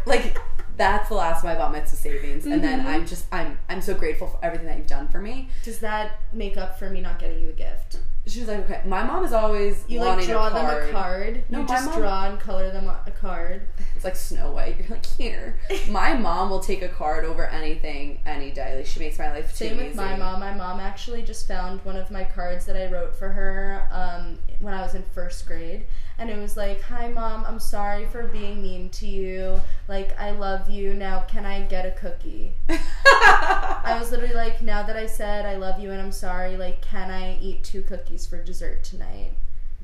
Like 0.07 0.37
that's 0.77 1.09
the 1.09 1.15
last 1.15 1.39
of 1.39 1.45
my 1.45 1.55
bar 1.55 1.71
mitzvah 1.71 1.97
savings, 1.97 2.47
and 2.47 2.63
then 2.63 2.81
Mhm. 2.83 2.87
I'm 2.87 3.07
just 3.07 3.27
I'm 3.33 3.59
I'm 3.69 3.83
so 3.83 3.95
grateful 3.95 4.29
for 4.29 4.39
everything 4.45 4.67
that 4.67 4.77
you've 4.79 4.87
done 4.87 5.09
for 5.09 5.21
me. 5.21 5.49
Does 5.65 5.79
that 5.81 6.13
make 6.33 6.57
up 6.57 6.79
for 6.79 6.89
me 6.91 7.01
not 7.01 7.19
getting 7.19 7.41
you 7.41 7.51
a 7.51 7.53
gift? 7.53 7.99
She 8.25 8.39
was 8.39 8.49
like, 8.49 8.59
okay. 8.71 8.83
My 8.87 9.03
mom 9.03 9.25
is 9.25 9.33
always 9.33 9.85
You 9.89 9.99
like 9.99 10.25
draw 10.25 10.47
a 10.47 10.51
them 10.53 10.65
a 10.65 10.93
card. 10.93 11.43
No, 11.51 11.63
you 11.63 11.67
just 11.67 11.87
mom- 11.87 11.99
draw 11.99 12.27
and 12.27 12.39
color 12.39 12.71
them 12.71 12.89
a 12.89 13.11
card. 13.11 13.67
It's 13.97 14.05
like 14.05 14.15
Snow 14.15 14.53
White. 14.53 14.77
You're 14.79 14.91
like 14.91 15.05
here. 15.05 15.57
My 15.89 16.15
mom 16.15 16.49
will 16.49 16.61
take 16.61 16.83
a 16.83 16.89
card 16.89 17.25
over 17.25 17.47
anything 17.49 18.21
any 18.25 18.53
day. 18.53 18.77
Like 18.77 18.87
she 18.87 19.01
makes 19.01 19.19
my 19.19 19.31
life 19.33 19.51
too 19.51 19.67
Same 19.67 19.77
with 19.77 19.87
easy. 19.89 19.97
my 19.97 20.15
mom. 20.15 20.39
My 20.39 20.55
mom 20.55 20.79
actually 20.79 21.23
just 21.23 21.49
found 21.49 21.85
one 21.85 21.97
of 21.97 22.13
my 22.13 22.23
cards 22.23 22.65
that 22.67 22.77
I 22.77 22.87
wrote 22.87 23.17
for 23.17 23.29
her 23.31 23.89
um, 23.91 24.39
when 24.61 24.73
I 24.73 24.83
was 24.83 24.95
in 24.95 25.03
first 25.03 25.45
grade, 25.45 25.85
and 26.19 26.31
it 26.31 26.39
was 26.39 26.57
like, 26.57 26.83
"Hi 26.83 27.09
mom, 27.09 27.45
I'm 27.47 27.59
sorry 27.59 28.07
for 28.07 28.27
being 28.27 28.63
mean 28.63 28.91
to 28.91 29.07
you. 29.07 29.61
Like 29.89 30.19
I 30.21 30.31
love 30.31 30.69
you. 30.71 30.95
Now 30.95 31.21
can 31.29 31.45
I 31.45 31.63
get 31.63 31.87
a 31.87 31.91
cookie?" 31.93 32.55
I 32.69 33.97
was 33.99 34.11
literally 34.11 34.35
like, 34.35 34.63
"Now 34.63 34.83
that 34.83 34.97
I 34.97 35.07
said 35.07 35.47
I 35.47 35.57
love 35.57 35.81
you 35.81 35.91
and 35.91 36.01
I'm 36.01 36.13
sorry, 36.13 36.57
like 36.57 36.81
can 36.83 37.11
I 37.11 37.39
eat 37.41 37.65
two 37.65 37.83
cookies 37.83 38.27
for 38.27 38.43
dessert 38.43 38.85
tonight?" 38.85 39.33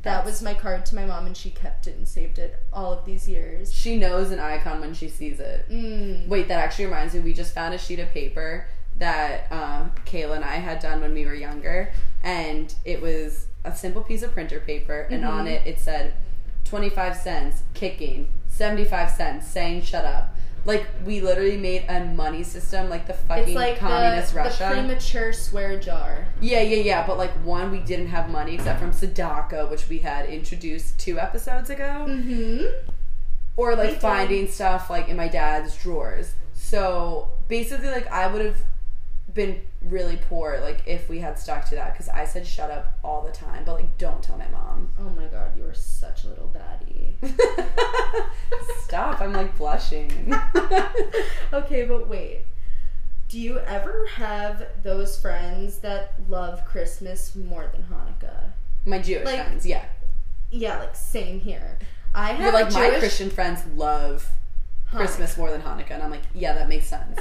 That 0.02 0.24
was 0.24 0.42
my 0.42 0.54
card 0.54 0.86
to 0.86 0.94
my 0.94 1.04
mom, 1.04 1.26
and 1.26 1.36
she 1.36 1.50
kept 1.50 1.86
it 1.86 1.96
and 1.96 2.06
saved 2.06 2.38
it 2.38 2.56
all 2.72 2.92
of 2.92 3.04
these 3.04 3.28
years. 3.28 3.74
She 3.74 3.96
knows 3.96 4.30
an 4.30 4.38
icon 4.38 4.80
when 4.80 4.94
she 4.94 5.08
sees 5.08 5.40
it. 5.40 5.68
Mm. 5.68 6.28
Wait, 6.28 6.46
that 6.48 6.60
actually 6.60 6.84
reminds 6.84 7.14
me. 7.14 7.20
We 7.20 7.34
just 7.34 7.52
found 7.52 7.74
a 7.74 7.78
sheet 7.78 7.98
of 7.98 8.08
paper 8.10 8.68
that 8.98 9.46
uh, 9.50 9.84
Kayla 10.06 10.36
and 10.36 10.44
I 10.44 10.56
had 10.56 10.80
done 10.80 11.00
when 11.00 11.14
we 11.14 11.24
were 11.26 11.34
younger, 11.34 11.92
and 12.22 12.74
it 12.84 13.00
was 13.00 13.46
a 13.64 13.74
simple 13.74 14.02
piece 14.02 14.22
of 14.22 14.32
printer 14.32 14.60
paper, 14.60 15.06
and 15.10 15.24
on 15.24 15.46
Mhm. 15.46 15.50
it 15.52 15.66
it 15.66 15.78
said 15.80 16.14
twenty 16.64 16.90
five 16.90 17.16
cents 17.16 17.62
kicking, 17.74 18.28
seventy 18.48 18.84
five 18.84 19.10
cents 19.10 19.46
saying 19.46 19.82
shut 19.82 20.04
up. 20.04 20.34
Like 20.64 20.86
we 21.06 21.20
literally 21.20 21.56
made 21.56 21.84
a 21.88 22.04
money 22.04 22.42
system, 22.42 22.90
like 22.90 23.06
the 23.06 23.14
fucking 23.14 23.44
It's 23.44 23.54
like 23.54 23.78
communist 23.78 24.32
the, 24.34 24.38
Russia. 24.40 24.64
the 24.68 24.74
premature 24.74 25.32
swear 25.32 25.78
jar. 25.78 26.26
Yeah, 26.40 26.60
yeah, 26.62 26.82
yeah. 26.82 27.06
But 27.06 27.16
like 27.16 27.30
one, 27.44 27.70
we 27.70 27.78
didn't 27.78 28.08
have 28.08 28.28
money 28.28 28.54
except 28.56 28.80
from 28.80 28.90
tzedakah, 28.90 29.70
which 29.70 29.88
we 29.88 29.98
had 29.98 30.26
introduced 30.28 30.98
two 30.98 31.18
episodes 31.18 31.70
ago, 31.70 32.04
Mm-hmm. 32.08 32.64
or 33.56 33.76
like 33.76 34.00
finding 34.00 34.48
stuff 34.48 34.90
like 34.90 35.08
in 35.08 35.16
my 35.16 35.28
dad's 35.28 35.76
drawers. 35.76 36.32
So 36.54 37.30
basically, 37.46 37.88
like 37.88 38.10
I 38.10 38.26
would 38.26 38.44
have 38.44 38.56
been 39.38 39.62
really 39.82 40.18
poor 40.28 40.58
like 40.60 40.82
if 40.84 41.08
we 41.08 41.20
had 41.20 41.38
stuck 41.38 41.64
to 41.64 41.76
that 41.76 41.92
because 41.92 42.08
I 42.08 42.24
said 42.24 42.44
shut 42.44 42.72
up 42.72 42.98
all 43.04 43.22
the 43.22 43.30
time, 43.30 43.62
but 43.64 43.74
like 43.74 43.96
don't 43.96 44.20
tell 44.20 44.36
my 44.36 44.48
mom. 44.48 44.90
Oh 44.98 45.08
my 45.10 45.26
god, 45.26 45.56
you 45.56 45.64
are 45.64 45.74
such 45.74 46.24
a 46.24 46.28
little 46.28 46.52
baddie. 46.52 47.14
Stop! 48.84 49.20
I'm 49.20 49.32
like 49.32 49.56
blushing. 49.56 50.34
okay, 51.52 51.84
but 51.84 52.08
wait. 52.08 52.40
Do 53.28 53.38
you 53.38 53.58
ever 53.60 54.06
have 54.14 54.66
those 54.82 55.16
friends 55.20 55.78
that 55.80 56.14
love 56.28 56.64
Christmas 56.64 57.36
more 57.36 57.70
than 57.72 57.84
Hanukkah? 57.84 58.50
my 58.84 58.98
Jewish 58.98 59.24
Like- 59.24 59.44
friends, 59.44 59.64
yeah. 59.64 59.84
Yeah, 60.50 60.78
like 60.80 60.96
same 60.96 61.40
here. 61.40 61.78
I 62.14 62.28
have 62.32 62.40
You're 62.40 62.52
like 62.52 62.72
my 62.72 62.88
Jewish 62.88 62.98
Christian 62.98 63.30
friends 63.30 63.60
love 63.76 64.28
Christmas 64.90 65.36
more 65.36 65.50
than 65.50 65.60
Hanukkah, 65.60 65.92
and 65.92 66.02
I'm 66.02 66.10
like, 66.10 66.22
yeah, 66.34 66.54
that 66.54 66.68
makes 66.68 66.86
sense. 66.86 67.20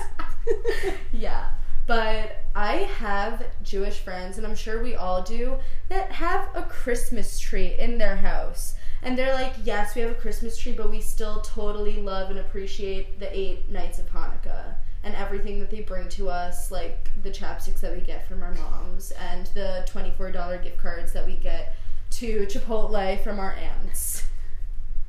yeah. 1.11 1.49
But 1.87 2.43
I 2.53 2.75
have 2.99 3.45
Jewish 3.63 3.99
friends, 3.99 4.37
and 4.37 4.45
I'm 4.45 4.55
sure 4.55 4.83
we 4.83 4.95
all 4.95 5.23
do, 5.23 5.55
that 5.87 6.11
have 6.11 6.49
a 6.53 6.63
Christmas 6.63 7.39
tree 7.39 7.75
in 7.79 7.97
their 7.97 8.17
house. 8.17 8.75
And 9.01 9.17
they're 9.17 9.33
like, 9.33 9.53
yes, 9.63 9.95
we 9.95 10.01
have 10.01 10.11
a 10.11 10.15
Christmas 10.15 10.57
tree, 10.57 10.73
but 10.73 10.91
we 10.91 10.99
still 10.99 11.41
totally 11.41 12.01
love 12.01 12.29
and 12.29 12.39
appreciate 12.39 13.19
the 13.19 13.35
eight 13.35 13.69
nights 13.69 13.99
of 13.99 14.11
Hanukkah 14.11 14.75
and 15.03 15.15
everything 15.15 15.59
that 15.59 15.69
they 15.69 15.79
bring 15.79 16.09
to 16.09 16.29
us, 16.29 16.71
like 16.71 17.09
the 17.23 17.29
chapsticks 17.29 17.79
that 17.79 17.95
we 17.95 18.01
get 18.01 18.27
from 18.27 18.43
our 18.43 18.53
moms 18.55 19.11
and 19.11 19.45
the 19.53 19.87
$24 19.87 20.61
gift 20.61 20.77
cards 20.79 21.13
that 21.13 21.25
we 21.25 21.35
get 21.35 21.75
to 22.09 22.45
Chipotle 22.47 23.23
from 23.23 23.39
our 23.39 23.53
aunts. 23.53 24.25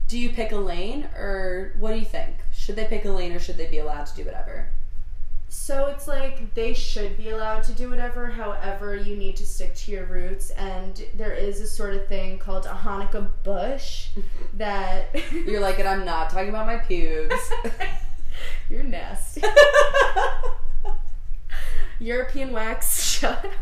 Do 0.07 0.19
you 0.19 0.31
pick 0.31 0.53
a 0.53 0.57
lane, 0.57 1.09
or 1.17 1.75
what 1.79 1.93
do 1.93 1.99
you 1.99 2.05
think? 2.05 2.37
Should 2.53 2.77
they 2.77 2.85
pick 2.85 3.05
a 3.05 3.11
lane, 3.11 3.33
or 3.33 3.41
should 3.41 3.57
they 3.57 3.67
be 3.67 3.79
allowed 3.79 4.07
to 4.07 4.15
do 4.15 4.25
whatever? 4.25 4.69
So 5.51 5.87
it's 5.87 6.07
like 6.07 6.55
they 6.55 6.75
should 6.75 7.17
be 7.17 7.31
allowed 7.31 7.63
to 7.65 7.73
do 7.73 7.89
whatever, 7.89 8.27
however, 8.27 8.97
you 8.97 9.17
need 9.17 9.37
to 9.37 9.47
stick 9.47 9.75
to 9.77 9.93
your 9.93 10.05
roots. 10.05 10.51
And 10.51 11.03
there 11.15 11.33
is 11.33 11.61
a 11.61 11.67
sort 11.67 11.95
of 11.95 12.07
thing 12.07 12.39
called 12.39 12.67
a 12.67 12.71
Hanukkah 12.71 13.29
bush 13.45 14.09
that. 14.55 15.15
You're 15.33 15.61
like, 15.61 15.79
and 15.79 15.89
I'm 15.89 16.05
not 16.05 16.31
talking 16.31 16.51
about 16.51 16.67
my 16.67 16.77
pubes. 16.77 17.35
You're 18.71 18.83
nasty. 18.83 19.43
European 21.99 22.53
wax, 22.53 23.03
shut 23.03 23.45
up. 23.45 23.53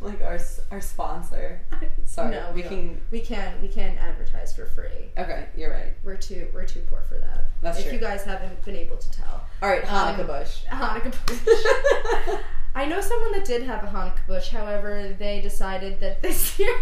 Like 0.00 0.20
our 0.22 0.38
our 0.70 0.80
sponsor. 0.80 1.60
Sorry, 2.04 2.30
No, 2.30 2.50
we 2.54 2.62
we 2.62 2.68
can. 2.68 3.00
We 3.10 3.20
can't 3.20 3.60
we 3.60 3.68
can't 3.68 3.98
advertise 3.98 4.54
for 4.54 4.66
free. 4.66 5.10
Okay, 5.16 5.46
you're 5.56 5.70
right. 5.70 5.92
We're 6.04 6.16
too 6.16 6.48
we're 6.54 6.64
too 6.66 6.80
poor 6.88 7.02
for 7.08 7.18
that. 7.18 7.50
That's 7.60 7.78
if 7.78 7.84
true. 7.86 7.94
you 7.94 7.98
guys 8.00 8.22
haven't 8.24 8.64
been 8.64 8.76
able 8.76 8.96
to 8.96 9.10
tell. 9.10 9.44
All 9.62 9.68
right, 9.68 9.82
Hanukkah 9.82 10.20
Um, 10.20 10.26
bush. 10.26 10.64
Hanukkah 10.70 11.14
bush. 11.26 12.38
I 12.74 12.84
know 12.84 13.00
someone 13.00 13.32
that 13.32 13.44
did 13.44 13.62
have 13.64 13.82
a 13.82 13.86
Hanukkah 13.88 14.26
bush. 14.28 14.50
However, 14.50 15.14
they 15.18 15.40
decided 15.40 15.98
that 16.00 16.22
this 16.22 16.58
year 16.58 16.72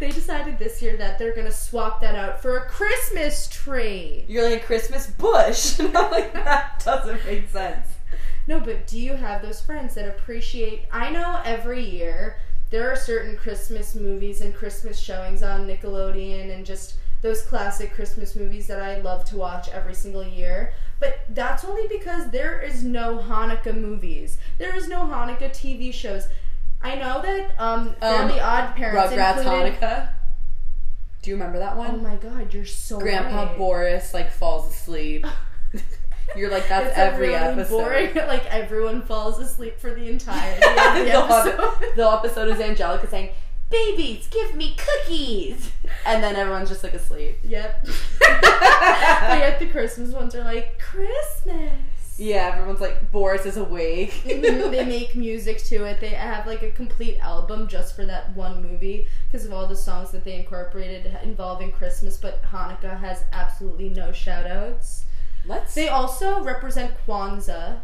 they 0.00 0.10
decided 0.10 0.58
this 0.58 0.82
year 0.82 0.96
that 0.98 1.18
they're 1.18 1.34
gonna 1.34 1.50
swap 1.50 2.00
that 2.02 2.14
out 2.14 2.42
for 2.42 2.58
a 2.58 2.66
Christmas 2.66 3.48
tree. 3.48 4.26
You're 4.28 4.48
like 4.50 4.62
a 4.62 4.66
Christmas 4.66 5.06
bush. 5.06 5.78
Like, 5.78 6.32
that 6.34 6.82
doesn't 6.84 7.24
make 7.26 7.48
sense. 7.48 7.86
No, 8.46 8.60
but 8.60 8.86
do 8.86 8.98
you 8.98 9.14
have 9.14 9.42
those 9.42 9.60
friends 9.60 9.94
that 9.94 10.08
appreciate? 10.08 10.84
I 10.92 11.10
know 11.10 11.40
every 11.44 11.82
year 11.82 12.38
there 12.70 12.90
are 12.90 12.96
certain 12.96 13.36
Christmas 13.36 13.94
movies 13.94 14.40
and 14.40 14.54
Christmas 14.54 14.98
showings 14.98 15.42
on 15.42 15.66
Nickelodeon 15.66 16.52
and 16.54 16.64
just 16.64 16.94
those 17.22 17.42
classic 17.42 17.92
Christmas 17.94 18.36
movies 18.36 18.66
that 18.68 18.80
I 18.80 18.98
love 19.00 19.24
to 19.26 19.36
watch 19.36 19.68
every 19.70 19.94
single 19.94 20.24
year. 20.24 20.72
But 21.00 21.20
that's 21.30 21.64
only 21.64 21.88
because 21.88 22.30
there 22.30 22.60
is 22.60 22.84
no 22.84 23.18
Hanukkah 23.18 23.78
movies. 23.78 24.38
There 24.58 24.74
is 24.76 24.86
no 24.88 25.00
Hanukkah 25.00 25.50
TV 25.50 25.92
shows. 25.92 26.28
I 26.82 26.94
know 26.94 27.20
that 27.22 27.60
um, 27.60 27.94
Fairly 28.00 28.38
Odd 28.38 28.74
Parents 28.76 29.12
Rugrats 29.12 29.38
included. 29.38 29.80
Hanukkah. 29.80 30.08
Do 31.22 31.30
you 31.30 31.36
remember 31.36 31.58
that 31.58 31.72
Oh 31.74 31.78
one? 31.78 32.02
my 32.02 32.14
god, 32.16 32.54
you're 32.54 32.64
so 32.64 33.00
Grandpa 33.00 33.44
right. 33.46 33.58
Boris 33.58 34.14
like 34.14 34.30
falls 34.30 34.70
asleep. 34.72 35.26
You're 36.34 36.50
like 36.50 36.68
that's 36.68 36.88
It's 36.88 36.98
every 36.98 37.28
really 37.28 37.34
episode. 37.36 37.70
boring. 37.70 38.14
Like 38.26 38.46
everyone 38.46 39.02
falls 39.02 39.38
asleep 39.38 39.78
for 39.78 39.94
the 39.94 40.08
entire 40.08 40.54
the 40.60 41.04
the, 41.04 41.12
episode. 41.18 41.92
the 41.96 42.10
episode 42.10 42.48
is 42.48 42.60
Angelica 42.60 43.06
saying, 43.08 43.30
"Babies, 43.70 44.26
give 44.28 44.54
me 44.54 44.76
cookies," 44.76 45.70
and 46.04 46.22
then 46.22 46.36
everyone's 46.36 46.68
just 46.68 46.82
like 46.82 46.94
asleep. 46.94 47.38
Yep. 47.44 47.86
but 48.20 49.38
yet 49.38 49.58
the 49.58 49.66
Christmas 49.66 50.10
ones 50.10 50.34
are 50.34 50.44
like 50.44 50.78
Christmas. 50.78 51.72
Yeah, 52.18 52.50
everyone's 52.54 52.80
like 52.80 53.12
Boris 53.12 53.44
is 53.44 53.56
awake. 53.58 54.10
Mhm, 54.24 54.70
they 54.70 54.84
make 54.86 55.14
music 55.14 55.58
to 55.64 55.84
it. 55.84 56.00
They 56.00 56.08
have 56.08 56.46
like 56.46 56.62
a 56.62 56.70
complete 56.70 57.18
album 57.20 57.68
just 57.68 57.94
for 57.94 58.06
that 58.06 58.34
one 58.34 58.62
movie 58.62 59.06
because 59.30 59.44
of 59.46 59.52
all 59.52 59.66
the 59.66 59.76
songs 59.76 60.12
that 60.12 60.24
they 60.24 60.34
incorporated 60.36 61.14
involving 61.22 61.72
Christmas. 61.72 62.16
But 62.16 62.42
Hanukkah 62.44 62.98
has 63.00 63.24
absolutely 63.32 63.90
no 63.90 64.12
shout 64.12 64.46
outs. 64.46 65.04
Let's 65.46 65.74
They 65.74 65.88
also 65.88 66.42
represent 66.42 66.94
Kwanzaa. 67.06 67.78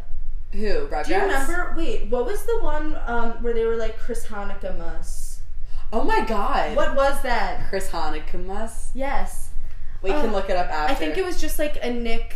who 0.51 0.87
Rugrats. 0.87 1.05
Do 1.07 1.13
you 1.13 1.21
remember? 1.21 1.73
Wait, 1.77 2.07
what 2.09 2.25
was 2.25 2.45
the 2.45 2.59
one 2.61 2.97
um, 3.07 3.31
where 3.43 3.53
they 3.53 3.65
were 3.65 3.75
like 3.77 3.97
Chris 3.97 4.25
Hanukkah? 4.27 4.75
Oh 5.91 6.03
my 6.03 6.25
god. 6.25 6.75
What 6.75 6.95
was 6.95 7.21
that? 7.21 7.69
Chris 7.69 7.89
Hanukkah 7.89 8.43
must. 8.45 8.95
Yes. 8.95 9.49
We 10.01 10.09
can 10.09 10.29
Oh, 10.29 10.33
look 10.33 10.49
it 10.49 10.57
up 10.57 10.67
after. 10.69 10.91
I 10.93 10.95
think 10.95 11.17
it 11.17 11.23
was 11.25 11.39
just 11.39 11.57
like 11.59 11.77
a 11.81 11.89
Nick. 11.91 12.35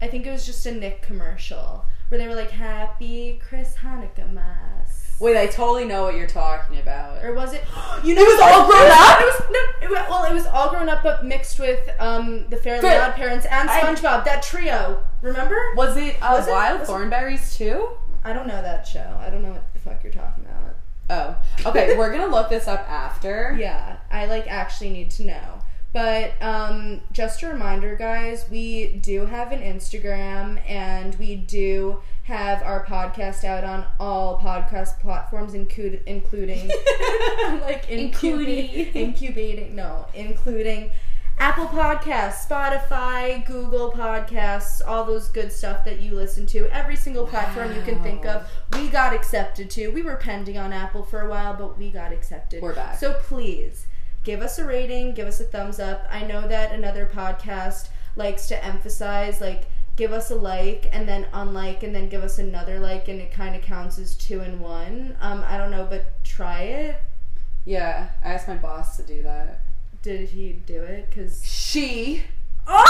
I 0.00 0.06
think 0.06 0.26
it 0.26 0.30
was 0.30 0.46
just 0.46 0.64
a 0.66 0.72
Nick 0.72 1.02
commercial 1.02 1.84
where 2.08 2.18
they 2.20 2.28
were 2.28 2.34
like 2.36 2.50
"Happy 2.50 3.40
Chris 3.46 3.76
Hanukkah 3.82 4.32
Mass." 4.32 4.77
Wait, 5.20 5.36
I 5.36 5.46
totally 5.46 5.84
know 5.84 6.02
what 6.04 6.14
you're 6.14 6.28
talking 6.28 6.78
about. 6.78 7.24
or 7.24 7.34
was 7.34 7.52
it? 7.52 7.64
You 8.04 8.14
know 8.14 8.22
it 8.22 8.28
was 8.28 8.40
all 8.40 8.66
grown 8.66 8.90
up? 8.90 9.20
It 9.20 9.24
was 9.24 9.42
no. 9.50 9.86
It, 9.88 10.08
well, 10.10 10.24
it 10.24 10.32
was 10.34 10.46
all 10.46 10.70
grown 10.70 10.88
up, 10.88 11.02
but 11.02 11.24
mixed 11.24 11.58
with 11.58 11.88
um 11.98 12.46
the 12.48 12.56
Fairly 12.56 12.80
Fair- 12.82 13.02
Odd 13.02 13.14
Parents 13.14 13.44
and 13.50 13.68
I- 13.68 13.80
SpongeBob. 13.80 14.24
that 14.24 14.42
trio. 14.42 15.02
Remember? 15.22 15.56
Was 15.76 15.96
it 15.96 16.16
uh, 16.22 16.34
Was 16.38 16.46
it- 16.46 16.50
Wild 16.52 16.80
was 16.80 16.88
it- 16.88 16.92
Thornberrys 16.92 17.56
too? 17.56 17.88
I 18.24 18.32
don't 18.32 18.46
know 18.46 18.60
that 18.62 18.86
show. 18.86 19.16
I 19.20 19.30
don't 19.30 19.42
know 19.42 19.50
what 19.52 19.72
the 19.72 19.80
fuck 19.80 20.02
you're 20.04 20.12
talking 20.12 20.44
about. 20.44 20.54
Oh, 21.10 21.68
okay. 21.70 21.96
we're 21.96 22.12
gonna 22.12 22.26
look 22.30 22.48
this 22.50 22.68
up 22.68 22.80
after. 22.88 23.56
Yeah, 23.60 23.96
I 24.12 24.26
like 24.26 24.46
actually 24.46 24.90
need 24.90 25.10
to 25.12 25.24
know. 25.24 25.62
But 25.92 26.40
um, 26.42 27.00
just 27.12 27.42
a 27.42 27.48
reminder, 27.48 27.96
guys, 27.96 28.44
we 28.50 28.98
do 29.02 29.24
have 29.24 29.52
an 29.52 29.60
Instagram 29.60 30.60
and 30.68 31.14
we 31.14 31.34
do 31.34 32.00
have 32.24 32.62
our 32.62 32.84
podcast 32.84 33.42
out 33.42 33.64
on 33.64 33.86
all 33.98 34.38
podcast 34.38 35.00
platforms, 35.00 35.54
include, 35.54 36.02
including 36.04 36.68
like 37.62 37.90
incubating, 37.90 38.92
incubating, 38.92 39.74
no, 39.74 40.06
including 40.12 40.90
Apple 41.38 41.66
Podcasts, 41.66 42.46
Spotify, 42.46 43.46
Google 43.46 43.90
Podcasts, 43.90 44.82
all 44.86 45.04
those 45.04 45.28
good 45.28 45.50
stuff 45.50 45.86
that 45.86 46.00
you 46.00 46.14
listen 46.14 46.44
to. 46.46 46.68
Every 46.70 46.96
single 46.96 47.26
platform 47.26 47.74
you 47.74 47.80
can 47.80 48.02
think 48.02 48.26
of, 48.26 48.46
we 48.74 48.88
got 48.88 49.14
accepted 49.14 49.70
to. 49.70 49.88
We 49.88 50.02
were 50.02 50.16
pending 50.16 50.58
on 50.58 50.74
Apple 50.74 51.02
for 51.02 51.22
a 51.22 51.30
while, 51.30 51.54
but 51.54 51.78
we 51.78 51.90
got 51.90 52.12
accepted. 52.12 52.62
We're 52.62 52.74
back. 52.74 52.98
So 52.98 53.14
please 53.22 53.86
give 54.28 54.42
us 54.42 54.58
a 54.58 54.64
rating, 54.66 55.14
give 55.14 55.26
us 55.26 55.40
a 55.40 55.44
thumbs 55.44 55.80
up. 55.80 56.06
I 56.10 56.22
know 56.22 56.46
that 56.48 56.72
another 56.72 57.06
podcast 57.10 57.88
likes 58.14 58.46
to 58.48 58.62
emphasize 58.62 59.40
like 59.40 59.70
give 59.96 60.12
us 60.12 60.30
a 60.30 60.34
like 60.34 60.86
and 60.92 61.08
then 61.08 61.26
unlike 61.32 61.82
and 61.82 61.94
then 61.94 62.10
give 62.10 62.22
us 62.22 62.38
another 62.38 62.78
like 62.78 63.08
and 63.08 63.22
it 63.22 63.32
kind 63.32 63.56
of 63.56 63.62
counts 63.62 63.98
as 63.98 64.14
two 64.16 64.42
in 64.42 64.60
one. 64.60 65.16
Um, 65.22 65.42
I 65.48 65.56
don't 65.56 65.70
know, 65.70 65.86
but 65.88 66.22
try 66.24 66.60
it. 66.60 67.00
Yeah, 67.64 68.10
I 68.22 68.34
asked 68.34 68.48
my 68.48 68.56
boss 68.56 68.98
to 68.98 69.02
do 69.02 69.22
that. 69.22 69.62
Did 70.02 70.28
he 70.28 70.52
do 70.52 70.82
it? 70.82 71.10
Cause 71.10 71.42
She. 71.42 72.24
Swerve. 72.66 72.82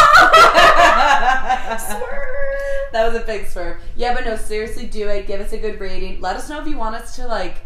That 2.91 3.13
was 3.13 3.15
a 3.15 3.23
big 3.25 3.47
swerve. 3.47 3.81
Yeah, 3.95 4.13
but 4.13 4.25
no, 4.25 4.35
seriously, 4.35 4.87
do 4.87 5.07
it. 5.07 5.29
Give 5.29 5.41
us 5.41 5.53
a 5.53 5.59
good 5.59 5.79
rating. 5.79 6.21
Let 6.21 6.35
us 6.35 6.51
know 6.51 6.61
if 6.61 6.67
you 6.67 6.77
want 6.77 6.97
us 6.97 7.15
to 7.15 7.29
like 7.29 7.59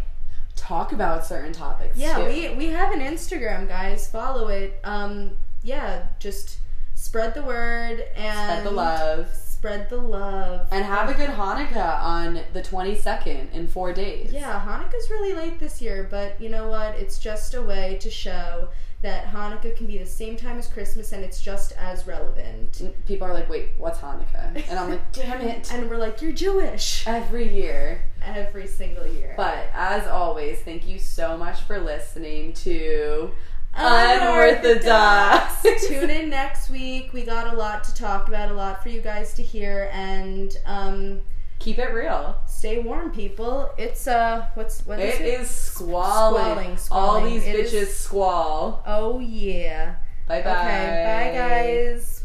talk 0.63 0.93
about 0.93 1.27
certain 1.27 1.53
topics. 1.53 1.97
Yeah, 1.97 2.19
too. 2.19 2.25
we 2.27 2.55
we 2.55 2.67
have 2.69 2.93
an 2.93 3.01
Instagram, 3.01 3.67
guys. 3.69 4.09
Follow 4.09 4.49
it. 4.49 4.79
Um, 4.85 5.33
yeah, 5.63 6.07
just 6.21 6.59
spread 6.95 7.35
the 7.35 7.43
word 7.43 8.05
and 8.15 8.39
spread 8.61 8.65
the 8.65 8.71
love 8.71 9.29
Spread 9.35 9.89
the 9.91 9.97
love. 9.97 10.69
and 10.73 10.85
have 10.85 11.09
a 11.09 11.15
good 11.15 11.31
Hanukkah 11.31 12.01
on 12.01 12.41
the 12.53 12.63
twenty 12.63 12.95
second 12.95 13.51
in 13.53 13.67
four 13.67 13.93
days. 13.93 14.33
Yeah, 14.33 14.61
Hanukkah's 14.65 15.11
really 15.11 15.33
late 15.35 15.59
this 15.61 15.81
year, 15.83 16.07
but 16.11 16.41
you 16.41 16.49
know 16.49 16.69
what? 16.69 16.95
It's 16.97 17.19
just 17.19 17.55
a 17.55 17.63
way 17.63 17.99
to 18.01 18.11
show 18.11 18.69
that 19.03 19.27
Hanukkah 19.33 19.75
can 19.77 19.87
be 19.87 19.99
the 19.99 20.07
same 20.07 20.37
time 20.37 20.59
as 20.59 20.69
Christmas 20.69 21.13
and 21.13 21.25
it's 21.25 21.43
just 21.43 21.73
as 21.73 22.07
relevant. 22.07 22.81
People 23.07 23.27
are 23.27 23.35
like, 23.35 23.49
"Wait, 23.51 23.71
what's 23.77 23.99
Hanukkah?" 23.99 24.55
And 24.71 24.79
I'm 24.79 24.91
like, 24.91 25.13
"Damn 25.13 25.41
it!" 25.41 25.71
And 25.75 25.91
we're 25.91 25.97
like, 25.99 26.23
you're 26.23 26.33
Jewish 26.33 27.05
Every 27.07 27.53
year. 27.53 28.05
every 28.25 28.67
single 28.69 29.07
year. 29.07 29.35
But 29.37 29.69
as 29.75 30.07
always, 30.07 30.61
thank 30.61 30.87
you 30.87 30.99
so 31.01 31.37
much 31.37 31.61
for 31.63 31.79
listening 31.81 32.53
to 32.55 33.33
Unorthodox. 33.75 35.65
Unorthodox. 35.65 35.89
Tune 35.89 36.11
in 36.11 36.31
next 36.31 36.71
week. 36.71 37.13
We 37.13 37.25
got 37.25 37.53
a 37.53 37.57
lot 37.57 37.85
to 37.85 37.95
talk 37.95 38.29
about, 38.29 38.51
a 38.51 38.55
lot 38.55 38.83
for 38.83 38.89
you 38.91 39.01
guys 39.01 39.35
to 39.35 39.43
hear, 39.43 39.91
and 39.93 40.57
um, 40.67 41.21
Keep 41.63 41.79
it 41.79 41.93
real. 41.95 42.37
stay 42.47 42.81
warm, 42.81 43.11
people. 43.13 43.71
It's 43.79 44.07
uh, 44.09 44.47
what's 44.55 44.85
what 44.85 44.99
is 44.99 45.15
It 45.15 45.21
it? 45.23 45.41
is 45.41 45.49
squalling. 45.51 46.77
Squalling, 46.77 47.25
All 47.25 47.31
these 47.31 47.47
It 47.47 47.55
bitches 47.57 47.73
is- 47.73 47.97
squall. 47.97 48.83
Oh 48.87 49.21
yeah. 49.21 49.95
Bye 50.27 50.43
bye. 50.43 50.51
Okay. 50.51 51.31
Bye, 51.33 51.39
guys. 51.39 52.22